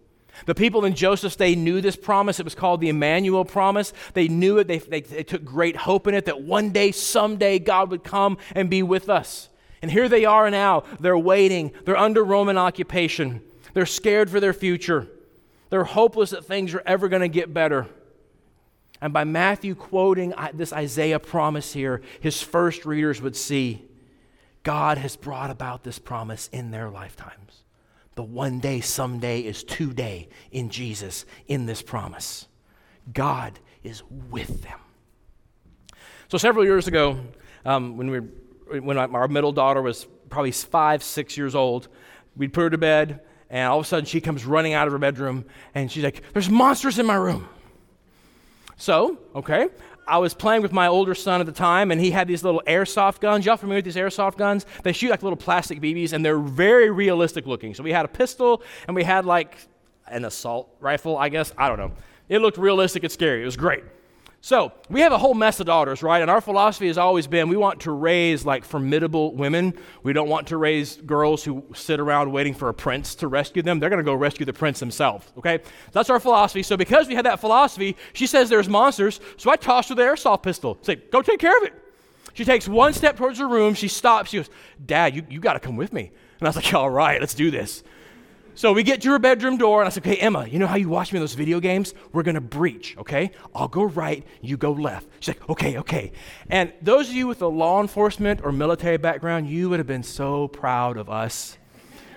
The 0.46 0.54
people 0.56 0.84
in 0.84 0.94
Joseph's 0.94 1.36
day 1.36 1.54
knew 1.54 1.80
this 1.80 1.96
promise. 1.96 2.40
It 2.40 2.44
was 2.44 2.56
called 2.56 2.80
the 2.80 2.88
Emmanuel 2.88 3.44
promise. 3.44 3.92
They 4.14 4.26
knew 4.26 4.58
it. 4.58 4.66
They, 4.66 4.78
they, 4.78 5.02
they, 5.02 5.22
took 5.22 5.44
great 5.44 5.76
hope 5.76 6.08
in 6.08 6.14
it 6.14 6.24
that 6.24 6.40
one 6.42 6.70
day, 6.70 6.90
someday, 6.92 7.58
God 7.60 7.90
would 7.90 8.02
come 8.02 8.38
and 8.54 8.70
be 8.70 8.82
with 8.82 9.08
us. 9.08 9.49
And 9.82 9.90
here 9.90 10.08
they 10.08 10.24
are 10.24 10.50
now. 10.50 10.84
They're 10.98 11.18
waiting. 11.18 11.72
They're 11.84 11.96
under 11.96 12.22
Roman 12.22 12.58
occupation. 12.58 13.42
They're 13.72 13.86
scared 13.86 14.30
for 14.30 14.40
their 14.40 14.52
future. 14.52 15.06
They're 15.70 15.84
hopeless 15.84 16.30
that 16.30 16.44
things 16.44 16.74
are 16.74 16.82
ever 16.84 17.08
going 17.08 17.22
to 17.22 17.28
get 17.28 17.54
better. 17.54 17.86
And 19.00 19.12
by 19.12 19.24
Matthew 19.24 19.74
quoting 19.74 20.34
this 20.52 20.72
Isaiah 20.72 21.18
promise 21.18 21.72
here, 21.72 22.02
his 22.20 22.42
first 22.42 22.84
readers 22.84 23.22
would 23.22 23.36
see 23.36 23.86
God 24.62 24.98
has 24.98 25.16
brought 25.16 25.50
about 25.50 25.84
this 25.84 25.98
promise 25.98 26.48
in 26.52 26.70
their 26.70 26.90
lifetimes. 26.90 27.62
The 28.14 28.22
one 28.22 28.60
day, 28.60 28.80
someday 28.80 29.40
is 29.40 29.64
today 29.64 30.28
in 30.50 30.68
Jesus 30.68 31.24
in 31.46 31.64
this 31.64 31.80
promise. 31.80 32.46
God 33.10 33.58
is 33.82 34.02
with 34.10 34.62
them. 34.62 34.78
So, 36.28 36.36
several 36.36 36.64
years 36.64 36.86
ago, 36.86 37.18
um, 37.64 37.96
when 37.96 38.10
we 38.10 38.20
were 38.20 38.26
when 38.78 38.96
our 38.96 39.28
middle 39.28 39.52
daughter 39.52 39.82
was 39.82 40.06
probably 40.28 40.52
five, 40.52 41.02
six 41.02 41.36
years 41.36 41.54
old, 41.54 41.88
we'd 42.36 42.52
put 42.52 42.62
her 42.62 42.70
to 42.70 42.78
bed, 42.78 43.20
and 43.48 43.68
all 43.68 43.78
of 43.78 43.84
a 43.84 43.88
sudden 43.88 44.04
she 44.04 44.20
comes 44.20 44.44
running 44.44 44.72
out 44.72 44.86
of 44.86 44.92
her 44.92 44.98
bedroom, 44.98 45.44
and 45.74 45.90
she's 45.90 46.04
like, 46.04 46.22
There's 46.32 46.48
monsters 46.48 46.98
in 46.98 47.06
my 47.06 47.16
room. 47.16 47.48
So, 48.76 49.18
okay, 49.34 49.68
I 50.06 50.18
was 50.18 50.34
playing 50.34 50.62
with 50.62 50.72
my 50.72 50.86
older 50.86 51.14
son 51.14 51.40
at 51.40 51.46
the 51.46 51.52
time, 51.52 51.90
and 51.90 52.00
he 52.00 52.10
had 52.10 52.26
these 52.26 52.42
little 52.42 52.62
airsoft 52.66 53.20
guns. 53.20 53.44
Y'all 53.44 53.56
familiar 53.56 53.78
with 53.78 53.84
these 53.84 53.96
airsoft 53.96 54.38
guns? 54.38 54.66
They 54.82 54.92
shoot 54.92 55.10
like 55.10 55.22
little 55.22 55.36
plastic 55.36 55.80
BBs, 55.80 56.12
and 56.12 56.24
they're 56.24 56.38
very 56.38 56.90
realistic 56.90 57.46
looking. 57.46 57.74
So 57.74 57.82
we 57.82 57.92
had 57.92 58.04
a 58.04 58.08
pistol, 58.08 58.62
and 58.86 58.96
we 58.96 59.04
had 59.04 59.26
like 59.26 59.56
an 60.08 60.24
assault 60.24 60.74
rifle, 60.80 61.18
I 61.18 61.28
guess. 61.28 61.52
I 61.58 61.68
don't 61.68 61.78
know. 61.78 61.92
It 62.28 62.40
looked 62.40 62.58
realistic 62.58 63.04
and 63.04 63.12
scary. 63.12 63.42
It 63.42 63.44
was 63.44 63.56
great. 63.56 63.84
So, 64.42 64.72
we 64.88 65.02
have 65.02 65.12
a 65.12 65.18
whole 65.18 65.34
mess 65.34 65.60
of 65.60 65.66
daughters, 65.66 66.02
right? 66.02 66.22
And 66.22 66.30
our 66.30 66.40
philosophy 66.40 66.86
has 66.86 66.96
always 66.96 67.26
been 67.26 67.50
we 67.50 67.58
want 67.58 67.80
to 67.80 67.90
raise 67.90 68.46
like 68.46 68.64
formidable 68.64 69.34
women. 69.34 69.74
We 70.02 70.14
don't 70.14 70.30
want 70.30 70.46
to 70.46 70.56
raise 70.56 70.96
girls 70.96 71.44
who 71.44 71.62
sit 71.74 72.00
around 72.00 72.32
waiting 72.32 72.54
for 72.54 72.70
a 72.70 72.74
prince 72.74 73.14
to 73.16 73.28
rescue 73.28 73.60
them. 73.60 73.80
They're 73.80 73.90
going 73.90 74.02
to 74.02 74.04
go 74.04 74.14
rescue 74.14 74.46
the 74.46 74.54
prince 74.54 74.80
themselves, 74.80 75.30
okay? 75.36 75.60
That's 75.92 76.08
our 76.08 76.18
philosophy. 76.18 76.62
So, 76.62 76.78
because 76.78 77.06
we 77.06 77.14
had 77.14 77.26
that 77.26 77.38
philosophy, 77.38 77.98
she 78.14 78.26
says 78.26 78.48
there's 78.48 78.68
monsters. 78.68 79.20
So, 79.36 79.50
I 79.50 79.56
tossed 79.56 79.90
her 79.90 79.94
the 79.94 80.02
airsoft 80.02 80.42
pistol. 80.42 80.78
Say, 80.80 80.96
go 80.96 81.20
take 81.20 81.38
care 81.38 81.56
of 81.58 81.64
it. 81.64 81.74
She 82.32 82.46
takes 82.46 82.66
one 82.66 82.94
step 82.94 83.18
towards 83.18 83.38
her 83.40 83.48
room. 83.48 83.74
She 83.74 83.88
stops. 83.88 84.30
She 84.30 84.38
goes, 84.38 84.48
Dad, 84.84 85.14
you, 85.14 85.26
you 85.28 85.40
got 85.40 85.52
to 85.54 85.60
come 85.60 85.76
with 85.76 85.92
me. 85.92 86.10
And 86.38 86.48
I 86.48 86.48
was 86.48 86.56
like, 86.56 86.72
all 86.72 86.88
right, 86.88 87.20
let's 87.20 87.34
do 87.34 87.50
this. 87.50 87.82
So 88.54 88.72
we 88.72 88.82
get 88.82 89.00
to 89.02 89.10
her 89.10 89.18
bedroom 89.18 89.56
door, 89.56 89.80
and 89.80 89.86
I 89.86 89.90
said, 89.90 90.06
Okay, 90.06 90.16
Emma, 90.16 90.46
you 90.46 90.58
know 90.58 90.66
how 90.66 90.76
you 90.76 90.88
watch 90.88 91.12
me 91.12 91.18
in 91.18 91.22
those 91.22 91.34
video 91.34 91.60
games? 91.60 91.94
We're 92.12 92.22
gonna 92.22 92.40
breach, 92.40 92.96
okay? 92.98 93.30
I'll 93.54 93.68
go 93.68 93.84
right, 93.84 94.26
you 94.42 94.56
go 94.56 94.72
left. 94.72 95.08
She's 95.20 95.34
like, 95.34 95.48
Okay, 95.48 95.78
okay. 95.78 96.12
And 96.48 96.72
those 96.82 97.08
of 97.08 97.14
you 97.14 97.26
with 97.26 97.42
a 97.42 97.46
law 97.46 97.80
enforcement 97.80 98.40
or 98.44 98.52
military 98.52 98.98
background, 98.98 99.48
you 99.48 99.70
would 99.70 99.78
have 99.78 99.86
been 99.86 100.02
so 100.02 100.48
proud 100.48 100.96
of 100.96 101.08
us. 101.08 101.56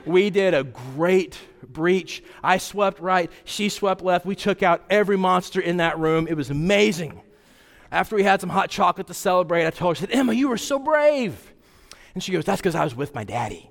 We 0.05 0.29
did 0.29 0.53
a 0.53 0.63
great 0.63 1.39
breach. 1.65 2.23
I 2.43 2.57
swept 2.57 2.99
right, 2.99 3.31
she 3.45 3.69
swept 3.69 4.01
left. 4.01 4.25
We 4.25 4.35
took 4.35 4.61
out 4.63 4.83
every 4.89 5.17
monster 5.17 5.61
in 5.61 5.77
that 5.77 5.97
room. 5.97 6.27
It 6.27 6.35
was 6.35 6.49
amazing. 6.49 7.21
After 7.91 8.15
we 8.15 8.23
had 8.23 8.41
some 8.41 8.49
hot 8.49 8.69
chocolate 8.69 9.07
to 9.07 9.13
celebrate, 9.13 9.67
I 9.67 9.69
told 9.69 9.97
her, 9.97 10.03
I 10.03 10.07
said, 10.07 10.17
Emma, 10.17 10.33
you 10.33 10.49
were 10.49 10.57
so 10.57 10.79
brave. 10.79 11.53
And 12.15 12.23
she 12.23 12.31
goes, 12.31 12.43
That's 12.43 12.59
because 12.59 12.75
I 12.75 12.83
was 12.83 12.95
with 12.95 13.15
my 13.15 13.23
daddy. 13.23 13.69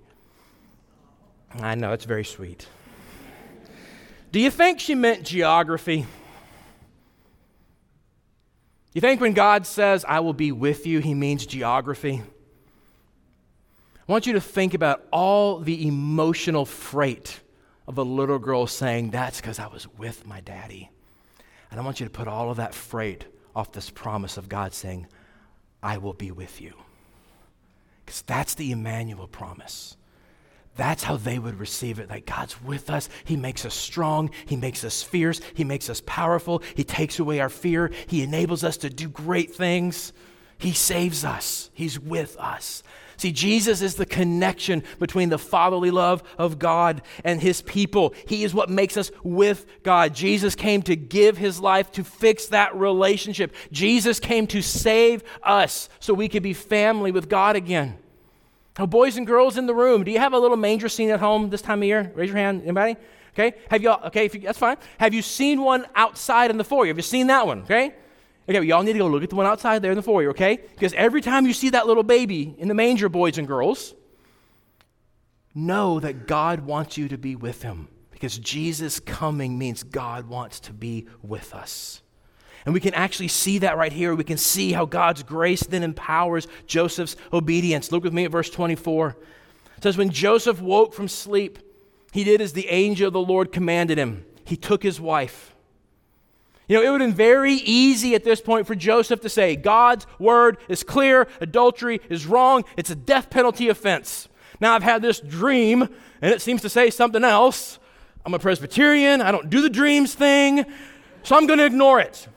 I 1.60 1.74
know, 1.74 1.92
it's 1.92 2.04
very 2.04 2.24
sweet. 2.24 2.66
Do 4.30 4.40
you 4.40 4.50
think 4.50 4.80
she 4.80 4.94
meant 4.94 5.24
geography? 5.24 6.06
You 8.94 9.00
think 9.00 9.20
when 9.20 9.32
God 9.32 9.66
says, 9.66 10.04
I 10.06 10.20
will 10.20 10.32
be 10.32 10.52
with 10.52 10.86
you, 10.86 11.00
he 11.00 11.14
means 11.14 11.46
geography? 11.46 12.22
I 14.08 14.12
want 14.12 14.26
you 14.26 14.34
to 14.34 14.40
think 14.40 14.74
about 14.74 15.06
all 15.10 15.60
the 15.60 15.86
emotional 15.86 16.66
freight 16.66 17.40
of 17.86 17.98
a 17.98 18.02
little 18.02 18.38
girl 18.38 18.66
saying, 18.66 19.10
That's 19.10 19.40
because 19.40 19.58
I 19.58 19.66
was 19.66 19.86
with 19.96 20.26
my 20.26 20.40
daddy. 20.40 20.90
And 21.70 21.80
I 21.80 21.84
want 21.84 22.00
you 22.00 22.06
to 22.06 22.10
put 22.10 22.28
all 22.28 22.50
of 22.50 22.58
that 22.58 22.74
freight 22.74 23.24
off 23.54 23.72
this 23.72 23.90
promise 23.90 24.36
of 24.36 24.48
God 24.48 24.74
saying, 24.74 25.06
I 25.82 25.98
will 25.98 26.12
be 26.12 26.30
with 26.30 26.60
you. 26.60 26.74
Because 28.04 28.22
that's 28.22 28.54
the 28.54 28.72
Emmanuel 28.72 29.26
promise. 29.26 29.96
That's 30.76 31.02
how 31.02 31.16
they 31.16 31.38
would 31.38 31.58
receive 31.58 31.98
it. 31.98 32.08
Like 32.08 32.26
God's 32.26 32.60
with 32.62 32.88
us. 32.88 33.08
He 33.24 33.36
makes 33.36 33.64
us 33.64 33.74
strong. 33.74 34.30
He 34.46 34.56
makes 34.56 34.84
us 34.84 35.02
fierce. 35.02 35.40
He 35.54 35.64
makes 35.64 35.90
us 35.90 36.02
powerful. 36.06 36.62
He 36.74 36.84
takes 36.84 37.18
away 37.18 37.40
our 37.40 37.50
fear. 37.50 37.90
He 38.06 38.22
enables 38.22 38.64
us 38.64 38.78
to 38.78 38.90
do 38.90 39.08
great 39.08 39.54
things. 39.54 40.12
He 40.58 40.72
saves 40.72 41.24
us. 41.24 41.70
He's 41.74 41.98
with 41.98 42.36
us. 42.38 42.82
See, 43.18 43.32
Jesus 43.32 43.82
is 43.82 43.94
the 43.94 44.06
connection 44.06 44.82
between 44.98 45.28
the 45.28 45.38
fatherly 45.38 45.90
love 45.90 46.22
of 46.38 46.58
God 46.58 47.02
and 47.24 47.40
his 47.40 47.62
people. 47.62 48.14
He 48.26 48.42
is 48.42 48.54
what 48.54 48.70
makes 48.70 48.96
us 48.96 49.12
with 49.22 49.66
God. 49.82 50.14
Jesus 50.14 50.54
came 50.54 50.82
to 50.82 50.96
give 50.96 51.36
his 51.36 51.60
life 51.60 51.92
to 51.92 52.04
fix 52.04 52.46
that 52.46 52.74
relationship. 52.74 53.54
Jesus 53.70 54.18
came 54.18 54.46
to 54.48 54.62
save 54.62 55.22
us 55.42 55.88
so 56.00 56.14
we 56.14 56.28
could 56.28 56.42
be 56.42 56.54
family 56.54 57.12
with 57.12 57.28
God 57.28 57.54
again. 57.54 57.98
Oh, 58.78 58.86
boys 58.86 59.16
and 59.16 59.26
girls 59.26 59.58
in 59.58 59.66
the 59.66 59.74
room, 59.74 60.02
do 60.02 60.10
you 60.10 60.18
have 60.18 60.32
a 60.32 60.38
little 60.38 60.56
manger 60.56 60.88
scene 60.88 61.10
at 61.10 61.20
home 61.20 61.50
this 61.50 61.62
time 61.62 61.82
of 61.82 61.84
year? 61.86 62.10
Raise 62.14 62.28
your 62.28 62.38
hand. 62.38 62.62
Anybody? 62.62 62.96
Okay? 63.34 63.56
Have 63.70 63.82
y'all, 63.82 64.06
okay, 64.06 64.30
you, 64.32 64.40
that's 64.40 64.58
fine. 64.58 64.76
Have 64.98 65.12
you 65.14 65.22
seen 65.22 65.60
one 65.62 65.86
outside 65.94 66.50
in 66.50 66.56
the 66.56 66.64
foyer? 66.64 66.88
Have 66.88 66.96
you 66.96 67.02
seen 67.02 67.26
that 67.26 67.46
one? 67.46 67.62
Okay? 67.62 67.94
Okay, 68.48 68.58
well, 68.58 68.64
y'all 68.64 68.82
need 68.82 68.94
to 68.94 68.98
go 68.98 69.06
look 69.06 69.22
at 69.22 69.30
the 69.30 69.36
one 69.36 69.46
outside 69.46 69.82
there 69.82 69.92
in 69.92 69.96
the 69.96 70.02
foyer, 70.02 70.30
okay? 70.30 70.56
Because 70.56 70.92
every 70.94 71.20
time 71.20 71.46
you 71.46 71.52
see 71.52 71.70
that 71.70 71.86
little 71.86 72.02
baby 72.02 72.54
in 72.58 72.68
the 72.68 72.74
manger, 72.74 73.08
boys 73.08 73.38
and 73.38 73.46
girls, 73.46 73.94
know 75.54 76.00
that 76.00 76.26
God 76.26 76.60
wants 76.60 76.96
you 76.96 77.08
to 77.08 77.18
be 77.18 77.36
with 77.36 77.62
him. 77.62 77.88
Because 78.10 78.38
Jesus 78.38 79.00
coming 79.00 79.58
means 79.58 79.82
God 79.82 80.28
wants 80.28 80.60
to 80.60 80.72
be 80.72 81.06
with 81.22 81.54
us. 81.54 82.01
And 82.64 82.74
we 82.74 82.80
can 82.80 82.94
actually 82.94 83.28
see 83.28 83.58
that 83.58 83.76
right 83.76 83.92
here. 83.92 84.14
We 84.14 84.24
can 84.24 84.38
see 84.38 84.72
how 84.72 84.84
God's 84.84 85.22
grace 85.22 85.62
then 85.62 85.82
empowers 85.82 86.46
Joseph's 86.66 87.16
obedience. 87.32 87.90
Look 87.90 88.04
with 88.04 88.12
me 88.12 88.24
at 88.24 88.30
verse 88.30 88.50
24. 88.50 89.16
It 89.76 89.82
says, 89.82 89.96
When 89.96 90.10
Joseph 90.10 90.60
woke 90.60 90.94
from 90.94 91.08
sleep, 91.08 91.58
he 92.12 92.24
did 92.24 92.40
as 92.40 92.52
the 92.52 92.68
angel 92.68 93.08
of 93.08 93.14
the 93.14 93.20
Lord 93.20 93.52
commanded 93.52 93.98
him. 93.98 94.24
He 94.44 94.56
took 94.56 94.82
his 94.82 95.00
wife. 95.00 95.52
You 96.68 96.76
know, 96.76 96.84
it 96.84 96.90
would 96.90 97.00
have 97.00 97.10
been 97.10 97.16
very 97.16 97.54
easy 97.54 98.14
at 98.14 98.22
this 98.22 98.40
point 98.40 98.66
for 98.66 98.74
Joseph 98.74 99.20
to 99.22 99.28
say, 99.28 99.56
God's 99.56 100.06
word 100.18 100.58
is 100.68 100.82
clear, 100.82 101.26
adultery 101.40 102.00
is 102.08 102.26
wrong, 102.26 102.64
it's 102.76 102.90
a 102.90 102.94
death 102.94 103.30
penalty 103.30 103.68
offense. 103.68 104.28
Now 104.60 104.74
I've 104.74 104.82
had 104.82 105.02
this 105.02 105.20
dream, 105.20 105.82
and 106.22 106.32
it 106.32 106.40
seems 106.40 106.62
to 106.62 106.68
say 106.68 106.90
something 106.90 107.24
else. 107.24 107.78
I'm 108.24 108.34
a 108.34 108.38
Presbyterian, 108.38 109.20
I 109.20 109.32
don't 109.32 109.50
do 109.50 109.60
the 109.60 109.68
dreams 109.68 110.14
thing, 110.14 110.64
so 111.24 111.36
I'm 111.36 111.46
going 111.46 111.58
to 111.58 111.66
ignore 111.66 112.00
it. 112.00 112.28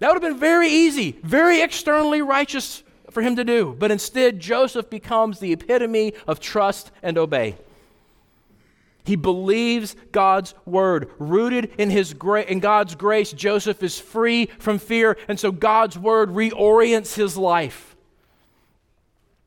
That 0.00 0.08
would 0.08 0.22
have 0.22 0.32
been 0.32 0.40
very 0.40 0.68
easy, 0.68 1.12
very 1.22 1.60
externally 1.60 2.22
righteous 2.22 2.82
for 3.10 3.22
him 3.22 3.36
to 3.36 3.44
do. 3.44 3.76
But 3.78 3.90
instead, 3.90 4.40
Joseph 4.40 4.90
becomes 4.90 5.38
the 5.38 5.52
epitome 5.52 6.14
of 6.26 6.40
trust 6.40 6.90
and 7.02 7.16
obey. 7.16 7.56
He 9.04 9.16
believes 9.16 9.96
God's 10.12 10.54
word. 10.64 11.10
Rooted 11.18 11.72
in, 11.78 11.90
his 11.90 12.14
gra- 12.14 12.42
in 12.42 12.60
God's 12.60 12.94
grace, 12.94 13.32
Joseph 13.32 13.82
is 13.82 13.98
free 13.98 14.46
from 14.58 14.78
fear, 14.78 15.16
and 15.28 15.38
so 15.38 15.52
God's 15.52 15.98
word 15.98 16.30
reorients 16.30 17.14
his 17.14 17.36
life. 17.36 17.96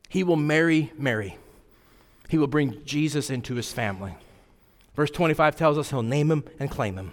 He 0.08 0.22
will 0.22 0.36
marry 0.36 0.92
Mary. 0.96 1.36
He 2.28 2.38
will 2.38 2.46
bring 2.46 2.84
Jesus 2.84 3.30
into 3.30 3.54
his 3.54 3.72
family. 3.72 4.14
Verse 4.94 5.10
25 5.10 5.56
tells 5.56 5.78
us 5.78 5.90
he'll 5.90 6.02
name 6.02 6.30
him 6.30 6.44
and 6.60 6.70
claim 6.70 6.96
him. 6.96 7.12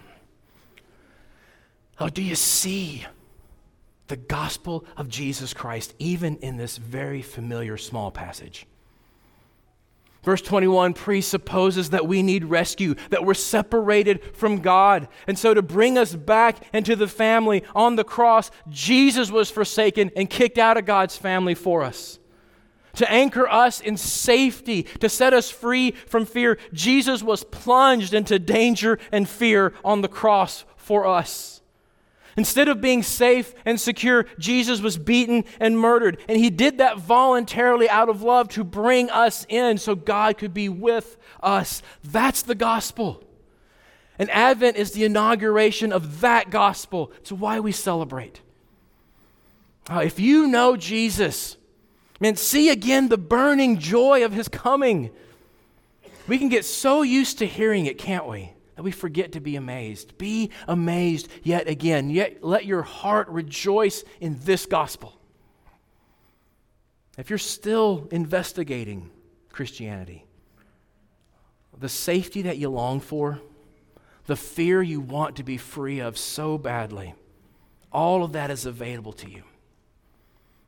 Oh, 1.98 2.08
do 2.08 2.22
you 2.22 2.34
see 2.34 3.06
the 4.12 4.16
gospel 4.18 4.84
of 4.98 5.08
Jesus 5.08 5.54
Christ, 5.54 5.94
even 5.98 6.36
in 6.42 6.58
this 6.58 6.76
very 6.76 7.22
familiar 7.22 7.78
small 7.78 8.10
passage. 8.10 8.66
Verse 10.22 10.42
21 10.42 10.92
presupposes 10.92 11.88
that 11.88 12.06
we 12.06 12.22
need 12.22 12.44
rescue, 12.44 12.94
that 13.08 13.24
we're 13.24 13.32
separated 13.32 14.22
from 14.36 14.60
God. 14.60 15.08
And 15.26 15.38
so, 15.38 15.54
to 15.54 15.62
bring 15.62 15.96
us 15.96 16.14
back 16.14 16.62
into 16.74 16.94
the 16.94 17.08
family 17.08 17.64
on 17.74 17.96
the 17.96 18.04
cross, 18.04 18.50
Jesus 18.68 19.30
was 19.30 19.50
forsaken 19.50 20.10
and 20.14 20.28
kicked 20.28 20.58
out 20.58 20.76
of 20.76 20.84
God's 20.84 21.16
family 21.16 21.54
for 21.54 21.82
us. 21.82 22.18
To 22.96 23.10
anchor 23.10 23.48
us 23.48 23.80
in 23.80 23.96
safety, 23.96 24.82
to 25.00 25.08
set 25.08 25.32
us 25.32 25.50
free 25.50 25.92
from 25.92 26.26
fear, 26.26 26.58
Jesus 26.74 27.22
was 27.22 27.44
plunged 27.44 28.12
into 28.12 28.38
danger 28.38 28.98
and 29.10 29.26
fear 29.26 29.72
on 29.82 30.02
the 30.02 30.08
cross 30.08 30.66
for 30.76 31.06
us. 31.06 31.61
Instead 32.36 32.68
of 32.68 32.80
being 32.80 33.02
safe 33.02 33.54
and 33.64 33.80
secure, 33.80 34.26
Jesus 34.38 34.80
was 34.80 34.96
beaten 34.96 35.44
and 35.60 35.78
murdered. 35.78 36.18
And 36.28 36.38
he 36.38 36.50
did 36.50 36.78
that 36.78 36.98
voluntarily 36.98 37.88
out 37.90 38.08
of 38.08 38.22
love 38.22 38.48
to 38.50 38.64
bring 38.64 39.10
us 39.10 39.44
in 39.48 39.78
so 39.78 39.94
God 39.94 40.38
could 40.38 40.54
be 40.54 40.68
with 40.68 41.16
us. 41.42 41.82
That's 42.02 42.42
the 42.42 42.54
gospel. 42.54 43.22
And 44.18 44.30
Advent 44.30 44.76
is 44.76 44.92
the 44.92 45.04
inauguration 45.04 45.92
of 45.92 46.20
that 46.20 46.50
gospel. 46.50 47.12
It's 47.18 47.32
why 47.32 47.60
we 47.60 47.72
celebrate. 47.72 48.40
Uh, 49.90 50.00
if 50.04 50.20
you 50.20 50.46
know 50.46 50.76
Jesus, 50.76 51.56
man, 52.20 52.36
see 52.36 52.70
again 52.70 53.08
the 53.08 53.18
burning 53.18 53.78
joy 53.78 54.24
of 54.24 54.32
his 54.32 54.48
coming. 54.48 55.10
We 56.28 56.38
can 56.38 56.48
get 56.48 56.64
so 56.64 57.02
used 57.02 57.38
to 57.38 57.46
hearing 57.46 57.86
it, 57.86 57.98
can't 57.98 58.26
we? 58.26 58.52
That 58.76 58.82
we 58.82 58.90
forget 58.90 59.32
to 59.32 59.40
be 59.40 59.56
amazed. 59.56 60.16
Be 60.18 60.50
amazed 60.66 61.28
yet 61.42 61.68
again. 61.68 62.10
Yet 62.10 62.42
let 62.42 62.64
your 62.64 62.82
heart 62.82 63.28
rejoice 63.28 64.04
in 64.20 64.38
this 64.42 64.66
gospel. 64.66 65.18
If 67.18 67.28
you're 67.28 67.38
still 67.38 68.08
investigating 68.10 69.10
Christianity, 69.50 70.24
the 71.78 71.88
safety 71.88 72.42
that 72.42 72.58
you 72.58 72.70
long 72.70 73.00
for, 73.00 73.40
the 74.26 74.36
fear 74.36 74.82
you 74.82 75.00
want 75.00 75.36
to 75.36 75.42
be 75.42 75.58
free 75.58 76.00
of 76.00 76.16
so 76.16 76.56
badly, 76.56 77.14
all 77.92 78.24
of 78.24 78.32
that 78.32 78.50
is 78.50 78.64
available 78.64 79.12
to 79.14 79.30
you 79.30 79.42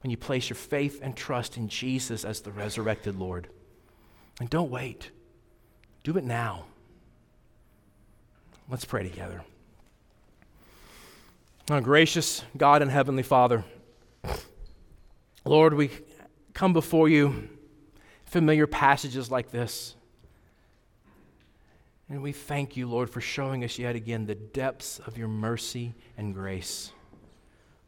when 0.02 0.10
you 0.10 0.16
place 0.18 0.50
your 0.50 0.56
faith 0.56 1.00
and 1.02 1.16
trust 1.16 1.56
in 1.56 1.68
Jesus 1.68 2.26
as 2.26 2.42
the 2.42 2.52
resurrected 2.52 3.18
Lord. 3.18 3.48
And 4.38 4.50
don't 4.50 4.70
wait, 4.70 5.10
do 6.02 6.18
it 6.18 6.24
now. 6.24 6.66
Let's 8.68 8.84
pray 8.84 9.02
together. 9.02 9.42
Our 11.70 11.80
gracious 11.80 12.42
God 12.56 12.82
and 12.82 12.90
Heavenly 12.90 13.22
Father, 13.22 13.64
Lord, 15.44 15.74
we 15.74 15.90
come 16.54 16.72
before 16.72 17.08
you, 17.08 17.48
familiar 18.24 18.66
passages 18.66 19.30
like 19.30 19.50
this. 19.50 19.94
And 22.08 22.22
we 22.22 22.32
thank 22.32 22.76
you, 22.76 22.88
Lord, 22.88 23.10
for 23.10 23.20
showing 23.20 23.64
us 23.64 23.78
yet 23.78 23.96
again 23.96 24.26
the 24.26 24.34
depths 24.34 24.98
of 25.06 25.18
your 25.18 25.28
mercy 25.28 25.94
and 26.16 26.32
grace, 26.34 26.90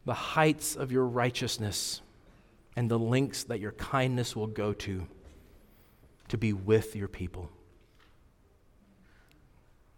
the 0.05 0.13
heights 0.13 0.75
of 0.75 0.91
your 0.91 1.05
righteousness, 1.05 2.01
and 2.75 2.89
the 2.89 2.99
lengths 2.99 3.43
that 3.45 3.59
your 3.59 3.71
kindness 3.73 4.35
will 4.35 4.47
go 4.47 4.73
to 4.73 5.07
to 6.27 6.37
be 6.37 6.53
with 6.53 6.95
your 6.95 7.07
people. 7.07 7.49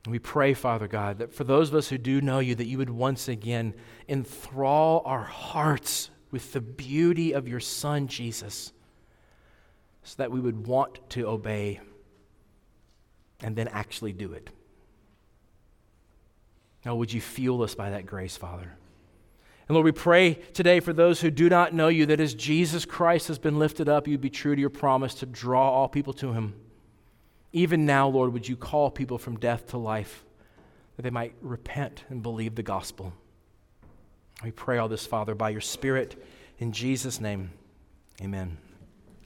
And 0.10 0.12
we 0.12 0.17
pray, 0.17 0.56
Father 0.56 0.88
God, 0.88 1.19
that 1.19 1.36
for 1.36 1.43
those 1.43 1.69
of 1.69 1.76
us 1.76 1.88
who 1.88 2.00
do 2.00 2.19
know 2.19 2.39
you, 2.39 2.56
that 2.56 2.65
you 2.65 2.80
would 2.80 2.89
once 2.89 3.28
again 3.28 3.76
enthrall 4.08 5.04
our 5.06 5.22
hearts 5.22 6.10
with 6.32 6.52
the 6.52 6.62
beauty 6.62 7.34
of 7.34 7.48
your 7.48 7.60
Son, 7.60 8.08
Jesus, 8.08 8.74
so 10.02 10.15
that 10.17 10.32
we 10.32 10.39
would 10.39 10.65
want 10.65 11.08
to 11.12 11.28
obey 11.28 11.80
and 13.43 13.56
then 13.56 13.67
actually 13.67 14.12
do 14.12 14.34
it. 14.34 14.50
Now, 16.84 16.95
would 16.95 17.13
you 17.13 17.22
fuel 17.22 17.62
us 17.62 17.76
by 17.76 17.91
that 17.91 18.08
grace, 18.08 18.36
Father? 18.36 18.78
And 19.67 19.76
Lord, 19.76 19.86
we 19.86 19.91
pray 19.91 20.34
today 20.34 20.80
for 20.80 20.91
those 20.91 21.22
who 21.22 21.30
do 21.30 21.50
not 21.50 21.76
know 21.76 21.89
you 21.89 22.08
that 22.08 22.19
as 22.19 22.34
Jesus 22.34 22.84
Christ 22.84 23.28
has 23.28 23.38
been 23.38 23.60
lifted 23.60 23.88
up, 23.88 24.08
you'd 24.08 24.22
be 24.22 24.32
true 24.32 24.56
to 24.56 24.60
your 24.60 24.72
promise 24.72 25.13
to 25.13 25.28
draw 25.28 25.69
all 25.69 25.88
people 25.88 26.13
to 26.13 26.34
him. 26.34 26.56
Even 27.52 27.86
now, 27.86 28.08
Lord, 28.08 28.34
would 28.34 28.48
you 28.48 28.56
call 28.56 28.92
people 28.92 29.18
from 29.18 29.38
death 29.38 29.68
to 29.68 29.78
life 29.78 30.24
that 30.96 31.02
they 31.02 31.10
might 31.10 31.34
repent 31.42 32.04
and 32.10 32.22
believe 32.22 32.56
the 32.56 32.64
gospel? 32.64 33.14
We 34.44 34.52
pray 34.52 34.78
all 34.78 34.88
this, 34.88 35.06
Father, 35.06 35.36
by 35.36 35.50
your 35.50 35.62
Spirit. 35.62 36.24
In 36.60 36.72
Jesus' 36.72 37.20
name, 37.20 37.52
amen. 38.22 38.58